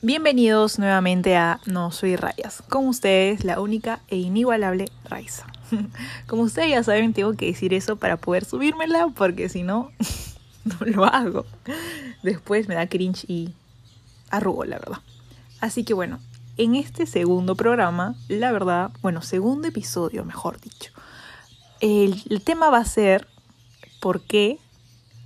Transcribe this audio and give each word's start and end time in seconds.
Bienvenidos 0.00 0.78
nuevamente 0.78 1.36
a 1.36 1.60
No 1.66 1.90
Soy 1.90 2.16
Rayas. 2.16 2.62
Con 2.68 2.86
ustedes, 2.86 3.44
la 3.44 3.60
única 3.60 4.00
e 4.08 4.16
inigualable 4.16 4.86
Raiza. 5.04 5.46
Como 6.26 6.42
ustedes 6.42 6.70
ya 6.70 6.82
saben, 6.82 7.12
tengo 7.12 7.34
que 7.34 7.46
decir 7.46 7.74
eso 7.74 7.96
para 7.96 8.16
poder 8.16 8.44
subírmela, 8.44 9.08
porque 9.08 9.48
si 9.48 9.64
no, 9.64 9.90
no 10.64 10.86
lo 10.86 11.04
hago. 11.04 11.44
Después 12.22 12.68
me 12.68 12.76
da 12.76 12.86
cringe 12.88 13.24
y 13.28 13.52
arrugo, 14.30 14.64
la 14.64 14.78
verdad. 14.78 14.98
Así 15.60 15.84
que 15.84 15.94
bueno, 15.94 16.20
en 16.56 16.76
este 16.76 17.04
segundo 17.06 17.56
programa, 17.56 18.14
la 18.28 18.52
verdad, 18.52 18.90
bueno, 19.02 19.20
segundo 19.20 19.68
episodio, 19.68 20.24
mejor 20.24 20.60
dicho, 20.60 20.92
el, 21.80 22.22
el 22.30 22.40
tema 22.40 22.70
va 22.70 22.78
a 22.78 22.84
ser 22.84 23.26
por 24.00 24.22
qué 24.22 24.58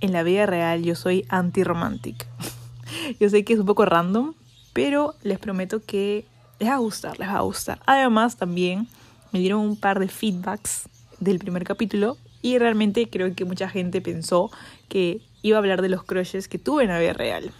en 0.03 0.11
la 0.11 0.21
vida 0.21 0.45
real 0.45 0.83
yo 0.83 0.95
soy 0.95 1.25
anti-romantic. 1.29 2.27
Yo 3.19 3.29
sé 3.29 3.43
que 3.43 3.53
es 3.53 3.59
un 3.59 3.65
poco 3.65 3.85
random, 3.85 4.33
pero 4.73 5.15
les 5.23 5.39
prometo 5.39 5.81
que 5.83 6.25
les 6.59 6.69
va 6.69 6.75
a 6.75 6.77
gustar, 6.77 7.17
les 7.17 7.27
va 7.27 7.37
a 7.37 7.41
gustar. 7.41 7.79
Además, 7.85 8.37
también 8.37 8.87
me 9.31 9.39
dieron 9.39 9.61
un 9.61 9.75
par 9.77 9.99
de 9.99 10.09
feedbacks 10.09 10.89
del 11.19 11.39
primer 11.39 11.63
capítulo 11.63 12.17
y 12.41 12.59
realmente 12.59 13.09
creo 13.09 13.33
que 13.33 13.45
mucha 13.45 13.69
gente 13.69 14.01
pensó 14.01 14.51
que 14.89 15.21
iba 15.41 15.57
a 15.57 15.59
hablar 15.59 15.81
de 15.81 15.89
los 15.89 16.03
crushes 16.03 16.47
que 16.47 16.59
tuve 16.59 16.83
en 16.83 16.89
la 16.89 16.99
vida 16.99 17.13
real. 17.13 17.51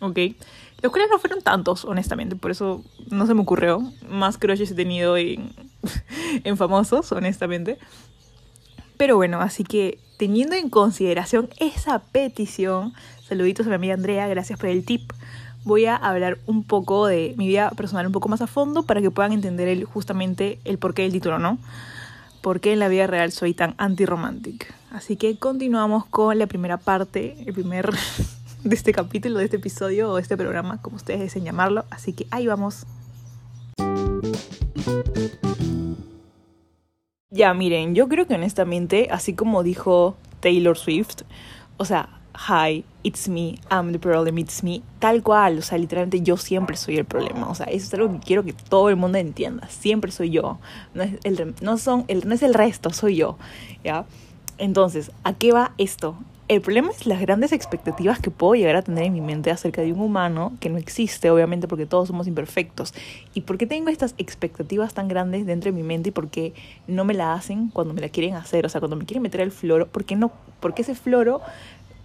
¿Ok? 0.00 0.18
Los 0.80 0.92
crushes 0.92 1.10
no 1.10 1.18
fueron 1.18 1.42
tantos, 1.42 1.84
honestamente, 1.84 2.36
por 2.36 2.52
eso 2.52 2.84
no 3.10 3.26
se 3.26 3.34
me 3.34 3.42
ocurrió. 3.42 3.80
Más 4.08 4.38
crushes 4.38 4.70
he 4.70 4.74
tenido 4.74 5.16
en, 5.16 5.52
en 6.44 6.56
famosos, 6.56 7.10
honestamente. 7.12 7.78
Pero 8.96 9.16
bueno, 9.16 9.40
así 9.40 9.64
que 9.64 9.98
teniendo 10.16 10.54
en 10.54 10.70
consideración 10.70 11.48
esa 11.58 11.98
petición, 11.98 12.94
saluditos 13.28 13.66
a 13.66 13.70
mi 13.70 13.76
amiga 13.76 13.94
Andrea, 13.94 14.28
gracias 14.28 14.58
por 14.58 14.68
el 14.68 14.84
tip 14.84 15.12
voy 15.64 15.86
a 15.86 15.96
hablar 15.96 16.38
un 16.46 16.62
poco 16.62 17.06
de 17.06 17.34
mi 17.36 17.48
vida 17.48 17.70
personal 17.70 18.06
un 18.06 18.12
poco 18.12 18.28
más 18.28 18.42
a 18.42 18.46
fondo 18.46 18.84
para 18.84 19.00
que 19.00 19.10
puedan 19.10 19.32
entender 19.32 19.68
el, 19.68 19.84
justamente 19.84 20.60
el 20.64 20.78
porqué 20.78 21.02
del 21.02 21.12
título, 21.12 21.38
¿no? 21.38 21.58
Por 22.42 22.60
qué 22.60 22.74
en 22.74 22.78
la 22.78 22.88
vida 22.88 23.06
real 23.06 23.32
soy 23.32 23.54
tan 23.54 23.74
anti-romantic. 23.78 24.72
Así 24.92 25.16
que 25.16 25.38
continuamos 25.38 26.04
con 26.04 26.38
la 26.38 26.46
primera 26.46 26.76
parte, 26.76 27.36
el 27.46 27.54
primer 27.54 27.90
de 28.64 28.74
este 28.74 28.92
capítulo, 28.92 29.38
de 29.38 29.46
este 29.46 29.56
episodio 29.56 30.10
o 30.10 30.16
de 30.16 30.22
este 30.22 30.36
programa, 30.36 30.80
como 30.82 30.96
ustedes 30.96 31.20
deseen 31.20 31.44
llamarlo. 31.44 31.84
Así 31.90 32.12
que 32.12 32.26
ahí 32.30 32.46
vamos. 32.46 32.86
Ya, 37.34 37.52
miren, 37.52 37.96
yo 37.96 38.06
creo 38.08 38.28
que 38.28 38.34
honestamente, 38.36 39.08
así 39.10 39.34
como 39.34 39.64
dijo 39.64 40.16
Taylor 40.38 40.78
Swift, 40.78 41.22
o 41.78 41.84
sea, 41.84 42.08
hi, 42.32 42.84
it's 43.02 43.28
me, 43.28 43.56
I'm 43.72 43.90
the 43.90 43.98
problem, 43.98 44.38
it's 44.38 44.62
me, 44.62 44.82
tal 45.00 45.20
cual, 45.20 45.58
o 45.58 45.62
sea, 45.62 45.76
literalmente 45.76 46.20
yo 46.20 46.36
siempre 46.36 46.76
soy 46.76 46.96
el 46.96 47.04
problema, 47.04 47.48
o 47.48 47.54
sea, 47.56 47.66
eso 47.66 47.86
es 47.86 47.94
algo 47.94 48.12
que 48.12 48.20
quiero 48.20 48.44
que 48.44 48.52
todo 48.52 48.88
el 48.88 48.94
mundo 48.94 49.18
entienda, 49.18 49.66
siempre 49.68 50.12
soy 50.12 50.30
yo, 50.30 50.60
no 50.94 51.02
es 51.02 51.14
el, 51.24 51.56
no 51.60 51.76
son, 51.76 52.04
el, 52.06 52.28
no 52.28 52.36
es 52.36 52.42
el 52.44 52.54
resto, 52.54 52.90
soy 52.90 53.16
yo, 53.16 53.36
¿ya? 53.82 54.04
Entonces, 54.56 55.10
¿a 55.24 55.32
qué 55.32 55.50
va 55.50 55.72
esto? 55.76 56.16
El 56.46 56.60
problema 56.60 56.90
es 56.90 57.06
las 57.06 57.22
grandes 57.22 57.52
expectativas 57.52 58.18
que 58.18 58.30
puedo 58.30 58.54
llegar 58.54 58.76
a 58.76 58.82
tener 58.82 59.04
en 59.04 59.14
mi 59.14 59.22
mente 59.22 59.50
acerca 59.50 59.80
de 59.80 59.94
un 59.94 60.00
humano 60.00 60.52
que 60.60 60.68
no 60.68 60.76
existe, 60.76 61.30
obviamente, 61.30 61.66
porque 61.66 61.86
todos 61.86 62.08
somos 62.08 62.26
imperfectos. 62.26 62.92
¿Y 63.32 63.40
por 63.40 63.56
qué 63.56 63.66
tengo 63.66 63.88
estas 63.88 64.14
expectativas 64.18 64.92
tan 64.92 65.08
grandes 65.08 65.46
dentro 65.46 65.72
de 65.72 65.76
mi 65.76 65.82
mente 65.82 66.10
y 66.10 66.12
por 66.12 66.28
qué 66.28 66.52
no 66.86 67.06
me 67.06 67.14
la 67.14 67.32
hacen 67.32 67.68
cuando 67.68 67.94
me 67.94 68.02
la 68.02 68.10
quieren 68.10 68.34
hacer? 68.34 68.66
O 68.66 68.68
sea, 68.68 68.78
cuando 68.82 68.94
me 68.94 69.06
quieren 69.06 69.22
meter 69.22 69.40
el 69.40 69.52
floro, 69.52 69.86
¿por 69.86 70.04
qué 70.04 70.16
no? 70.16 70.32
Porque 70.60 70.82
ese 70.82 70.94
floro 70.94 71.40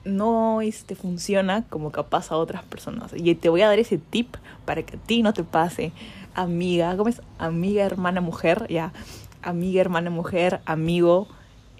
no 0.05 0.61
este, 0.61 0.95
funciona 0.95 1.65
como 1.69 1.91
capaz 1.91 2.31
a 2.31 2.37
otras 2.37 2.63
personas. 2.63 3.11
Y 3.13 3.35
te 3.35 3.49
voy 3.49 3.61
a 3.61 3.67
dar 3.67 3.77
ese 3.77 3.97
tip 3.97 4.37
para 4.63 4.83
que 4.83 4.95
a 4.95 4.99
ti 4.99 5.21
no 5.21 5.33
te 5.33 5.43
pase, 5.43 5.91
amiga, 6.33 6.95
¿cómo 6.95 7.09
es? 7.09 7.21
Amiga, 7.39 7.83
hermana, 7.83 8.21
mujer, 8.21 8.67
ya. 8.69 8.93
Amiga, 9.41 9.81
hermana, 9.81 10.09
mujer, 10.09 10.61
amigo, 10.65 11.27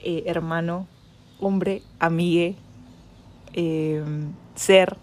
eh, 0.04 0.24
hermano, 0.26 0.88
hombre, 1.40 1.82
amigue, 2.00 2.56
eh, 3.54 4.04
ser, 4.56 4.98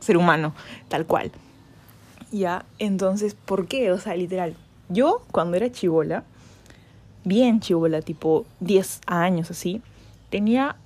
ser 0.00 0.16
humano, 0.16 0.54
tal 0.88 1.06
cual. 1.06 1.32
Ya, 2.32 2.64
entonces, 2.78 3.34
¿por 3.34 3.66
qué? 3.66 3.92
O 3.92 3.98
sea, 3.98 4.16
literal, 4.16 4.56
yo 4.88 5.22
cuando 5.30 5.56
era 5.56 5.70
chivola, 5.70 6.24
bien 7.24 7.60
chivola, 7.60 8.02
tipo 8.02 8.44
10 8.60 9.00
años 9.06 9.50
así, 9.50 9.82
tenía 10.30 10.76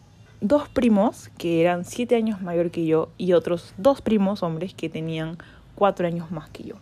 dos 0.41 0.69
primos 0.69 1.31
que 1.37 1.61
eran 1.61 1.85
siete 1.85 2.15
años 2.15 2.41
mayor 2.43 2.71
que 2.71 2.87
yo 2.87 3.09
y 3.19 3.33
otros 3.33 3.75
dos 3.77 4.01
primos 4.01 4.43
hombres 4.43 4.73
que 4.75 4.89
tenían 4.89 5.39
cuatro 5.75 6.07
años 6.07 6.31
más 6.31 6.49
que 6.51 6.65
yo. 6.65 6.75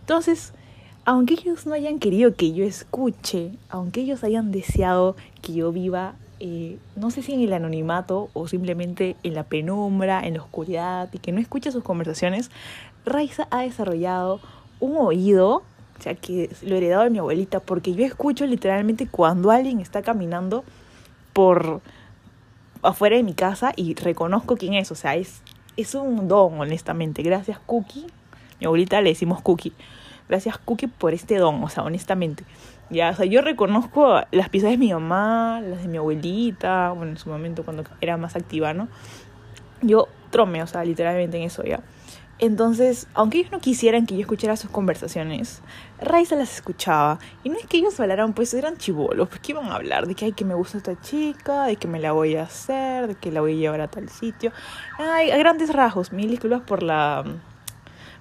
Entonces, 0.00 0.54
aunque 1.04 1.34
ellos 1.34 1.66
no 1.66 1.74
hayan 1.74 1.98
querido 1.98 2.34
que 2.34 2.52
yo 2.52 2.64
escuche, 2.64 3.50
aunque 3.68 4.02
ellos 4.02 4.24
hayan 4.24 4.52
deseado 4.52 5.16
que 5.42 5.52
yo 5.52 5.72
viva, 5.72 6.14
eh, 6.44 6.78
no 6.96 7.12
sé 7.12 7.22
si 7.22 7.34
en 7.34 7.40
el 7.42 7.52
anonimato 7.52 8.28
o 8.32 8.48
simplemente 8.48 9.14
en 9.22 9.34
la 9.34 9.44
penumbra, 9.44 10.26
en 10.26 10.34
la 10.34 10.42
oscuridad 10.42 11.08
y 11.12 11.18
que 11.18 11.30
no 11.30 11.40
escuche 11.40 11.70
sus 11.70 11.84
conversaciones, 11.84 12.50
Raiza 13.06 13.46
ha 13.52 13.60
desarrollado 13.60 14.40
un 14.80 14.96
oído, 14.96 15.62
o 15.98 16.02
sea, 16.02 16.16
que 16.16 16.50
lo 16.62 16.74
he 16.74 16.78
heredado 16.78 17.04
de 17.04 17.10
mi 17.10 17.20
abuelita, 17.20 17.60
porque 17.60 17.94
yo 17.94 18.04
escucho 18.04 18.44
literalmente 18.44 19.06
cuando 19.06 19.52
alguien 19.52 19.78
está 19.78 20.02
caminando 20.02 20.64
por 21.32 21.80
afuera 22.82 23.14
de 23.14 23.22
mi 23.22 23.34
casa 23.34 23.72
y 23.76 23.94
reconozco 23.94 24.56
quién 24.56 24.74
es. 24.74 24.90
O 24.90 24.96
sea, 24.96 25.14
es, 25.14 25.42
es 25.76 25.94
un 25.94 26.26
don, 26.26 26.60
honestamente. 26.60 27.22
Gracias, 27.22 27.60
Cookie. 27.66 28.06
Mi 28.58 28.66
abuelita 28.66 29.00
le 29.00 29.10
decimos 29.10 29.40
Cookie. 29.42 29.74
Gracias, 30.28 30.58
Cookie, 30.58 30.86
por 30.86 31.14
este 31.14 31.36
don, 31.38 31.62
o 31.62 31.68
sea, 31.68 31.82
honestamente. 31.82 32.44
Ya, 32.90 33.10
o 33.10 33.14
sea, 33.14 33.24
yo 33.24 33.40
reconozco 33.40 34.20
las 34.30 34.48
piezas 34.48 34.70
de 34.70 34.78
mi 34.78 34.92
mamá, 34.92 35.60
las 35.62 35.82
de 35.82 35.88
mi 35.88 35.96
abuelita, 35.96 36.92
bueno, 36.92 37.12
en 37.12 37.18
su 37.18 37.30
momento 37.30 37.64
cuando 37.64 37.84
era 38.00 38.16
más 38.16 38.36
activa, 38.36 38.74
¿no? 38.74 38.88
Yo 39.80 40.08
trome, 40.30 40.62
o 40.62 40.66
sea, 40.66 40.84
literalmente 40.84 41.36
en 41.38 41.44
eso, 41.44 41.62
ya. 41.64 41.80
Entonces, 42.38 43.06
aunque 43.14 43.38
ellos 43.38 43.52
no 43.52 43.60
quisieran 43.60 44.04
que 44.04 44.16
yo 44.16 44.20
escuchara 44.22 44.56
sus 44.56 44.68
conversaciones, 44.70 45.62
Raiza 46.00 46.34
las 46.34 46.52
escuchaba. 46.52 47.20
Y 47.44 47.50
no 47.50 47.56
es 47.56 47.66
que 47.66 47.76
ellos 47.76 48.00
hablaran, 48.00 48.32
pues 48.32 48.52
eran 48.52 48.76
chivolos, 48.76 49.28
pues 49.28 49.40
que 49.40 49.52
iban 49.52 49.66
a 49.66 49.76
hablar 49.76 50.08
de 50.08 50.16
que, 50.16 50.24
ay, 50.24 50.32
que 50.32 50.44
me 50.44 50.54
gusta 50.54 50.78
esta 50.78 51.00
chica, 51.00 51.66
de 51.66 51.76
que 51.76 51.86
me 51.86 52.00
la 52.00 52.10
voy 52.10 52.34
a 52.34 52.42
hacer, 52.42 53.06
de 53.06 53.14
que 53.14 53.30
la 53.30 53.40
voy 53.40 53.52
a 53.52 53.56
llevar 53.56 53.80
a 53.80 53.88
tal 53.88 54.08
sitio. 54.08 54.50
Ay, 54.98 55.30
a 55.30 55.36
grandes 55.36 55.72
rasgos, 55.72 56.12
mil 56.12 56.30
disculpas 56.30 56.62
por 56.62 56.82
la, 56.82 57.24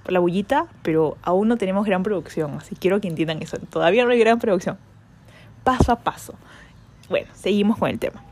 la 0.08 0.20
bullita, 0.20 0.68
pero 0.82 1.18
aún 1.22 1.48
no 1.48 1.58
tenemos 1.58 1.86
gran 1.86 2.04
producción, 2.04 2.56
así 2.58 2.76
quiero 2.76 3.00
que 3.02 3.08
entiendan 3.08 3.42
eso. 3.42 3.58
Todavía 3.70 4.06
no 4.06 4.12
hay 4.12 4.20
gran 4.20 4.40
producción. 4.40 4.78
Paso 5.64 5.92
a 5.92 5.98
paso. 5.98 6.34
Bueno, 7.10 7.28
seguimos 7.34 7.78
con 7.78 7.90
el 7.90 8.00
tema. 8.00 8.24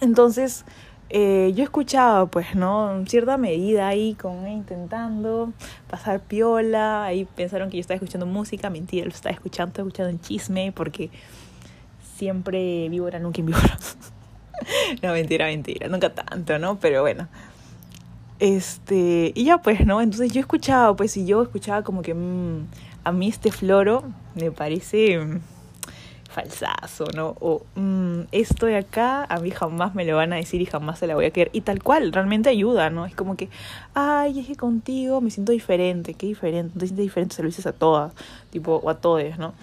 Entonces, 0.00 0.64
eh, 1.10 1.52
yo 1.54 1.64
escuchaba, 1.64 2.26
pues, 2.26 2.54
¿no? 2.54 2.94
En 2.94 3.06
cierta 3.06 3.36
medida 3.36 3.88
ahí, 3.88 4.14
con 4.14 4.46
intentando 4.46 5.52
pasar 5.88 6.20
piola. 6.20 7.04
Ahí 7.04 7.24
pensaron 7.24 7.70
que 7.70 7.76
yo 7.76 7.80
estaba 7.80 7.96
escuchando 7.96 8.26
música. 8.26 8.70
Mentira, 8.70 9.04
lo 9.04 9.12
estaba 9.12 9.34
escuchando, 9.34 9.70
estaba 9.70 9.88
escuchando 9.88 10.12
un 10.12 10.20
chisme 10.20 10.72
porque 10.72 11.10
siempre 12.16 12.88
víbora, 12.88 13.18
nunca 13.18 13.40
víbora. 13.40 13.78
no, 15.02 15.12
mentira, 15.12 15.46
mentira. 15.46 15.88
Nunca 15.88 16.12
tanto, 16.12 16.58
¿no? 16.58 16.78
Pero 16.78 17.02
bueno. 17.02 17.28
Este, 18.40 19.32
y 19.34 19.44
ya 19.44 19.58
pues, 19.58 19.84
¿no? 19.84 20.00
Entonces 20.00 20.32
yo 20.32 20.40
escuchaba, 20.40 20.94
pues, 20.94 21.16
y 21.16 21.26
yo 21.26 21.42
escuchaba 21.42 21.82
como 21.82 22.02
que 22.02 22.14
mmm, 22.14 22.66
a 23.04 23.12
mí 23.12 23.28
este 23.28 23.50
floro 23.50 24.04
me 24.34 24.50
parece 24.50 25.18
falsazo, 26.28 27.06
¿no? 27.16 27.34
O 27.40 27.62
mm, 27.74 28.28
esto 28.32 28.66
de 28.66 28.76
acá 28.76 29.24
a 29.24 29.40
mí 29.40 29.50
jamás 29.50 29.94
me 29.94 30.04
lo 30.04 30.16
van 30.16 30.32
a 30.32 30.36
decir 30.36 30.60
y 30.60 30.66
jamás 30.66 30.98
se 30.98 31.06
la 31.06 31.14
voy 31.14 31.24
a 31.24 31.30
querer. 31.30 31.50
Y 31.52 31.62
tal 31.62 31.82
cual, 31.82 32.12
realmente 32.12 32.48
ayuda, 32.48 32.90
¿no? 32.90 33.06
Es 33.06 33.14
como 33.14 33.36
que, 33.36 33.48
ay, 33.94 34.38
es 34.38 34.46
que 34.46 34.54
contigo 34.56 35.20
me 35.20 35.30
siento 35.30 35.52
diferente, 35.52 36.14
qué 36.14 36.26
diferente, 36.26 36.78
te 36.78 36.86
sientes 36.86 37.04
diferente, 37.04 37.34
se 37.34 37.42
lo 37.42 37.48
dices 37.48 37.66
a 37.66 37.72
todas, 37.72 38.12
tipo, 38.50 38.76
o 38.76 38.90
a 38.90 38.94
todos, 38.98 39.38
¿no? 39.38 39.54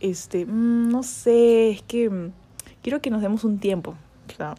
Este, 0.00 0.44
mm, 0.46 0.90
no 0.90 1.02
sé, 1.02 1.70
es 1.70 1.82
que 1.82 2.10
mm, 2.10 2.32
quiero 2.82 3.00
que 3.00 3.10
nos 3.10 3.22
demos 3.22 3.42
un 3.44 3.58
tiempo. 3.58 3.94
O 4.28 4.36
sea, 4.36 4.54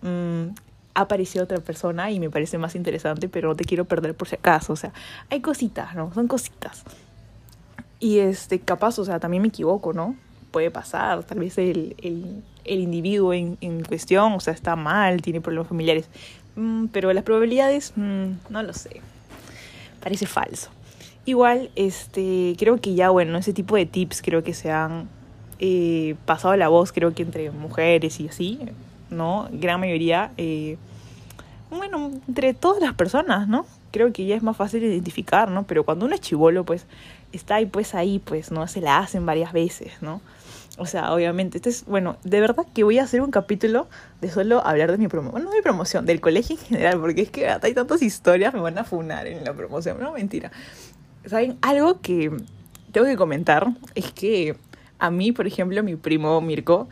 ha 0.96 1.02
aparecido 1.02 1.44
otra 1.44 1.60
persona 1.60 2.10
y 2.10 2.20
me 2.20 2.30
parece 2.30 2.58
más 2.58 2.76
interesante, 2.76 3.30
pero 3.30 3.50
no 3.50 3.56
te 3.56 3.66
quiero 3.66 3.86
perder 3.86 4.16
por 4.16 4.28
si 4.28 4.36
acaso. 4.36 4.74
O 4.74 4.76
sea, 4.76 4.92
hay 5.30 5.42
cositas, 5.42 5.94
¿no? 5.94 6.12
Son 6.14 6.28
cositas. 6.28 6.84
Y 8.00 8.20
este, 8.20 8.60
capaz, 8.60 8.98
o 8.98 9.06
sea, 9.06 9.20
también 9.20 9.44
me 9.44 9.50
equivoco, 9.50 9.94
¿no? 9.94 10.16
puede 10.56 10.72
pasar, 10.72 11.22
tal 11.26 11.40
vez 11.40 11.58
el, 11.58 11.98
el, 12.02 12.42
el 12.64 12.80
individuo 12.80 13.34
en, 13.34 13.58
en, 13.60 13.84
cuestión, 13.84 14.32
o 14.32 14.40
sea, 14.40 14.54
está 14.54 14.78
mal, 14.78 15.22
tiene 15.22 15.42
problemas 15.42 15.68
familiares, 15.68 16.08
mm, 16.56 16.86
pero 16.94 17.12
las 17.12 17.26
probabilidades, 17.26 17.92
mm, 17.98 18.28
no 18.50 18.64
lo 18.64 18.72
sé, 18.72 19.02
parece 20.02 20.26
falso. 20.26 20.70
Igual, 21.26 21.72
este, 21.76 22.56
creo 22.58 22.80
que 22.80 22.96
ya, 22.96 23.10
bueno, 23.10 23.38
ese 23.38 23.52
tipo 23.52 23.76
de 23.76 23.86
tips 23.86 24.22
creo 24.22 24.46
que 24.46 24.54
se 24.54 24.72
han 24.72 25.10
eh, 25.60 26.16
pasado 26.26 26.56
la 26.56 26.70
voz, 26.70 26.94
creo 26.94 27.14
que 27.14 27.24
entre 27.24 27.52
mujeres 27.52 28.22
y 28.22 28.30
así, 28.30 28.58
¿no? 29.16 29.50
Gran 29.52 29.80
mayoría, 29.80 30.32
eh, 30.38 30.78
bueno, 31.70 32.12
entre 32.28 32.54
todas 32.54 32.82
las 32.82 32.94
personas, 32.94 33.48
¿no? 33.48 33.66
Creo 33.92 34.12
que 34.14 34.26
ya 34.26 34.36
es 34.36 34.44
más 34.44 34.58
fácil 34.58 34.84
identificar, 34.84 35.50
¿no? 35.50 35.64
Pero 35.64 35.84
cuando 35.84 36.06
uno 36.06 36.16
es 36.16 36.22
chivolo, 36.22 36.64
pues 36.64 36.86
está 37.32 37.56
ahí, 37.56 37.66
pues 37.66 37.96
ahí, 37.96 38.20
pues, 38.20 38.52
¿no? 38.52 38.68
Se 38.68 38.82
la 38.82 39.00
hacen 39.00 39.26
varias 39.26 39.54
veces, 39.54 39.94
¿no? 40.02 40.22
O 40.78 40.86
sea, 40.86 41.14
obviamente, 41.14 41.58
este 41.58 41.70
es, 41.70 41.86
bueno, 41.86 42.18
de 42.24 42.42
verdad 42.42 42.66
que 42.74 42.84
voy 42.84 43.00
a 43.00 43.04
hacer 43.04 43.22
un 43.22 43.32
capítulo 43.32 43.88
de 44.20 44.30
solo 44.30 44.66
hablar 44.66 44.92
de 44.92 44.98
mi 44.98 45.08
promoción, 45.08 45.44
no 45.44 45.50
de 45.52 45.58
mi 45.58 45.62
promoción, 45.62 46.06
del 46.06 46.20
colegio 46.20 46.58
en 46.58 46.62
general, 46.66 47.00
porque 47.00 47.22
es 47.22 47.32
que 47.32 47.48
hay 47.50 47.74
tantas 47.74 48.02
historias, 48.02 48.54
me 48.54 48.60
van 48.60 48.78
a 48.78 48.84
funar 48.84 49.26
en 49.26 49.44
la 49.46 49.54
promoción, 49.54 50.00
no, 50.02 50.12
mentira. 50.12 50.52
¿Saben? 51.26 51.58
Algo 51.62 52.02
que 52.02 52.30
tengo 52.92 53.08
que 53.08 53.16
comentar 53.16 53.68
es 53.96 54.12
que 54.12 54.58
a 55.00 55.10
mí, 55.12 55.32
por 55.32 55.48
ejemplo, 55.48 55.82
mi 55.82 55.96
primo 55.96 56.40
Mirko, 56.42 56.90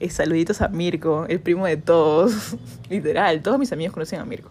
eh, 0.00 0.10
saluditos 0.10 0.60
a 0.62 0.68
Mirko, 0.68 1.26
el 1.28 1.40
primo 1.40 1.66
de 1.66 1.76
todos, 1.76 2.56
literal, 2.90 3.42
todos 3.42 3.58
mis 3.58 3.72
amigos 3.72 3.94
conocen 3.94 4.20
a 4.20 4.24
Mirko. 4.24 4.50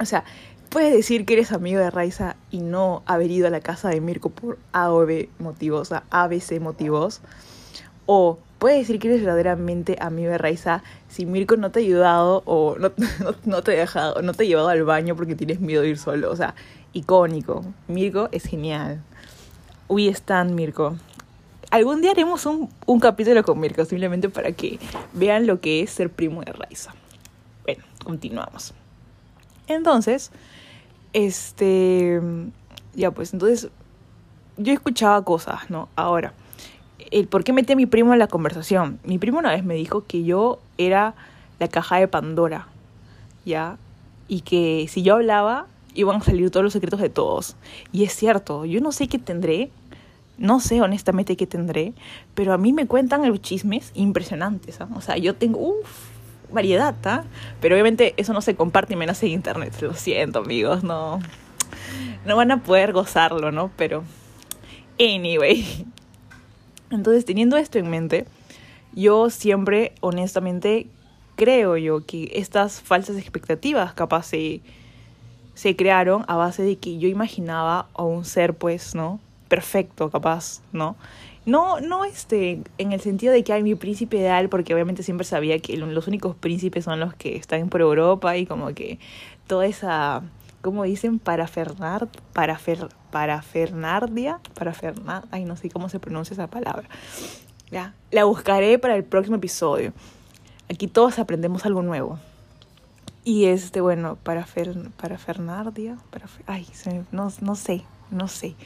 O 0.00 0.04
sea, 0.04 0.24
puedes 0.68 0.94
decir 0.94 1.24
que 1.24 1.34
eres 1.34 1.52
amigo 1.52 1.78
de 1.78 1.90
Raiza 1.90 2.36
y 2.50 2.60
no 2.60 3.02
haber 3.06 3.30
ido 3.30 3.46
a 3.46 3.50
la 3.50 3.60
casa 3.60 3.88
de 3.90 4.00
Mirko 4.00 4.30
por 4.30 4.58
A 4.72 4.90
o 4.90 5.04
B 5.06 5.28
motivos, 5.38 5.80
o 5.80 5.84
sea, 5.84 6.04
ABC 6.10 6.60
motivos. 6.60 7.20
O 8.06 8.38
puedes 8.58 8.78
decir 8.78 8.98
que 8.98 9.08
eres 9.08 9.20
verdaderamente 9.20 9.96
amigo 10.00 10.30
de 10.30 10.38
Raiza 10.38 10.82
si 11.08 11.26
Mirko 11.26 11.56
no 11.56 11.70
te 11.70 11.80
ha 11.80 11.82
ayudado 11.82 12.42
o 12.46 12.76
no, 12.78 12.90
no, 13.44 13.62
te 13.62 13.72
ha 13.72 13.80
dejado, 13.80 14.22
no 14.22 14.34
te 14.34 14.44
ha 14.44 14.46
llevado 14.46 14.68
al 14.68 14.84
baño 14.84 15.14
porque 15.14 15.34
tienes 15.34 15.60
miedo 15.60 15.82
de 15.82 15.88
ir 15.88 15.98
solo. 15.98 16.30
O 16.30 16.36
sea, 16.36 16.54
icónico. 16.92 17.64
Mirko 17.88 18.28
es 18.32 18.44
genial. 18.44 19.02
We 19.88 20.08
stand, 20.08 20.52
Mirko. 20.52 20.96
Algún 21.72 22.02
día 22.02 22.10
haremos 22.10 22.44
un, 22.44 22.68
un 22.84 23.00
capítulo 23.00 23.42
con 23.42 23.58
Mirko, 23.58 23.86
simplemente 23.86 24.28
para 24.28 24.52
que 24.52 24.78
vean 25.14 25.46
lo 25.46 25.62
que 25.62 25.80
es 25.80 25.88
ser 25.88 26.10
primo 26.10 26.42
de 26.42 26.52
Raiza. 26.52 26.94
Bueno, 27.62 27.82
continuamos. 28.04 28.74
Entonces, 29.68 30.32
este, 31.14 32.20
ya 32.92 33.10
pues, 33.10 33.32
entonces 33.32 33.70
yo 34.58 34.74
escuchaba 34.74 35.24
cosas, 35.24 35.70
¿no? 35.70 35.88
Ahora, 35.96 36.34
el 37.10 37.26
por 37.26 37.42
qué 37.42 37.54
metí 37.54 37.72
a 37.72 37.76
mi 37.76 37.86
primo 37.86 38.12
en 38.12 38.18
la 38.18 38.26
conversación. 38.28 39.00
Mi 39.02 39.16
primo 39.16 39.38
una 39.38 39.50
vez 39.50 39.64
me 39.64 39.74
dijo 39.74 40.04
que 40.06 40.24
yo 40.24 40.58
era 40.76 41.14
la 41.58 41.68
caja 41.68 41.96
de 41.96 42.06
Pandora, 42.06 42.68
¿ya? 43.46 43.78
Y 44.28 44.42
que 44.42 44.88
si 44.90 45.02
yo 45.02 45.14
hablaba, 45.14 45.68
iban 45.94 46.20
a 46.20 46.22
salir 46.22 46.50
todos 46.50 46.64
los 46.64 46.74
secretos 46.74 47.00
de 47.00 47.08
todos. 47.08 47.56
Y 47.92 48.04
es 48.04 48.14
cierto, 48.14 48.66
yo 48.66 48.82
no 48.82 48.92
sé 48.92 49.08
qué 49.08 49.18
tendré, 49.18 49.70
no 50.42 50.58
sé 50.58 50.82
honestamente 50.82 51.36
qué 51.36 51.46
tendré, 51.46 51.92
pero 52.34 52.52
a 52.52 52.58
mí 52.58 52.72
me 52.72 52.88
cuentan 52.88 53.26
los 53.28 53.40
chismes 53.40 53.92
impresionantes. 53.94 54.80
¿ah? 54.80 54.88
O 54.96 55.00
sea, 55.00 55.16
yo 55.16 55.36
tengo, 55.36 55.60
uff, 55.60 56.08
variedad, 56.50 56.96
¿ah? 57.04 57.22
Pero 57.60 57.76
obviamente 57.76 58.12
eso 58.16 58.32
no 58.32 58.40
se 58.40 58.56
comparte 58.56 58.94
y 58.94 58.96
menos 58.96 59.22
en 59.22 59.28
internet. 59.30 59.72
Lo 59.80 59.94
siento, 59.94 60.40
amigos, 60.40 60.82
no. 60.82 61.20
No 62.26 62.36
van 62.36 62.50
a 62.50 62.60
poder 62.60 62.92
gozarlo, 62.92 63.52
¿no? 63.52 63.70
Pero. 63.76 64.02
Anyway. 64.98 65.86
Entonces, 66.90 67.24
teniendo 67.24 67.56
esto 67.56 67.78
en 67.78 67.88
mente, 67.88 68.26
yo 68.94 69.30
siempre, 69.30 69.92
honestamente, 70.00 70.88
creo 71.36 71.76
yo 71.76 72.04
que 72.04 72.32
estas 72.34 72.80
falsas 72.80 73.16
expectativas 73.16 73.94
capaz 73.94 74.26
se 74.26 75.76
crearon 75.76 76.24
a 76.26 76.34
base 76.34 76.64
de 76.64 76.76
que 76.78 76.98
yo 76.98 77.06
imaginaba 77.06 77.86
a 77.94 78.02
un 78.02 78.24
ser, 78.24 78.54
pues, 78.54 78.96
¿no? 78.96 79.20
Perfecto, 79.52 80.08
capaz, 80.08 80.62
¿no? 80.72 80.96
No, 81.44 81.78
no 81.78 82.06
este, 82.06 82.62
en 82.78 82.92
el 82.92 83.02
sentido 83.02 83.34
de 83.34 83.44
que 83.44 83.52
hay 83.52 83.62
mi 83.62 83.74
príncipe 83.74 84.16
ideal, 84.16 84.48
porque 84.48 84.72
obviamente 84.72 85.02
siempre 85.02 85.26
sabía 85.26 85.58
que 85.58 85.76
los 85.76 86.08
únicos 86.08 86.34
príncipes 86.34 86.86
son 86.86 87.00
los 87.00 87.12
que 87.12 87.36
están 87.36 87.68
por 87.68 87.82
Europa 87.82 88.34
y 88.38 88.46
como 88.46 88.72
que 88.72 88.98
toda 89.46 89.66
esa, 89.66 90.22
¿cómo 90.62 90.84
dicen? 90.84 91.18
Para 91.18 91.46
Fernard, 91.48 92.08
para 92.32 92.56
Fer, 92.56 92.88
para 93.10 93.42
Fernardia, 93.42 94.40
para 94.54 94.72
Fernand, 94.72 95.26
ay 95.32 95.44
no 95.44 95.54
sé 95.56 95.68
cómo 95.68 95.90
se 95.90 96.00
pronuncia 96.00 96.32
esa 96.32 96.46
palabra. 96.46 96.88
Ya, 97.70 97.92
la 98.10 98.24
buscaré 98.24 98.78
para 98.78 98.96
el 98.96 99.04
próximo 99.04 99.36
episodio. 99.36 99.92
Aquí 100.70 100.86
todos 100.86 101.18
aprendemos 101.18 101.66
algo 101.66 101.82
nuevo. 101.82 102.18
Y 103.22 103.44
este, 103.44 103.82
bueno, 103.82 104.16
para 104.22 104.46
Fer, 104.46 104.74
para 104.96 105.18
Fernardia, 105.18 105.98
para 106.10 106.24
ay, 106.46 106.66
no, 107.10 107.30
no 107.42 107.54
sé, 107.54 107.84
no 108.10 108.28
sé 108.28 108.56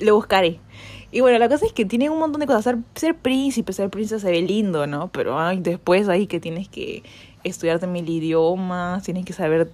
lo 0.00 0.14
buscaré. 0.14 0.60
Y 1.12 1.20
bueno, 1.20 1.38
la 1.38 1.48
cosa 1.48 1.66
es 1.66 1.72
que 1.72 1.84
tienen 1.84 2.10
un 2.10 2.18
montón 2.18 2.40
de 2.40 2.46
cosas. 2.46 2.64
Ser, 2.64 2.78
ser 2.94 3.14
príncipe, 3.14 3.72
ser 3.72 3.90
princesa 3.90 4.26
se 4.26 4.30
ve 4.30 4.42
lindo, 4.42 4.86
¿no? 4.86 5.08
Pero 5.08 5.38
después 5.56 6.08
ahí 6.08 6.26
que 6.26 6.40
tienes 6.40 6.68
que 6.68 7.02
estudiarte 7.44 7.86
mil 7.86 8.08
idiomas, 8.08 9.04
tienes 9.04 9.24
que 9.24 9.32
saber, 9.32 9.70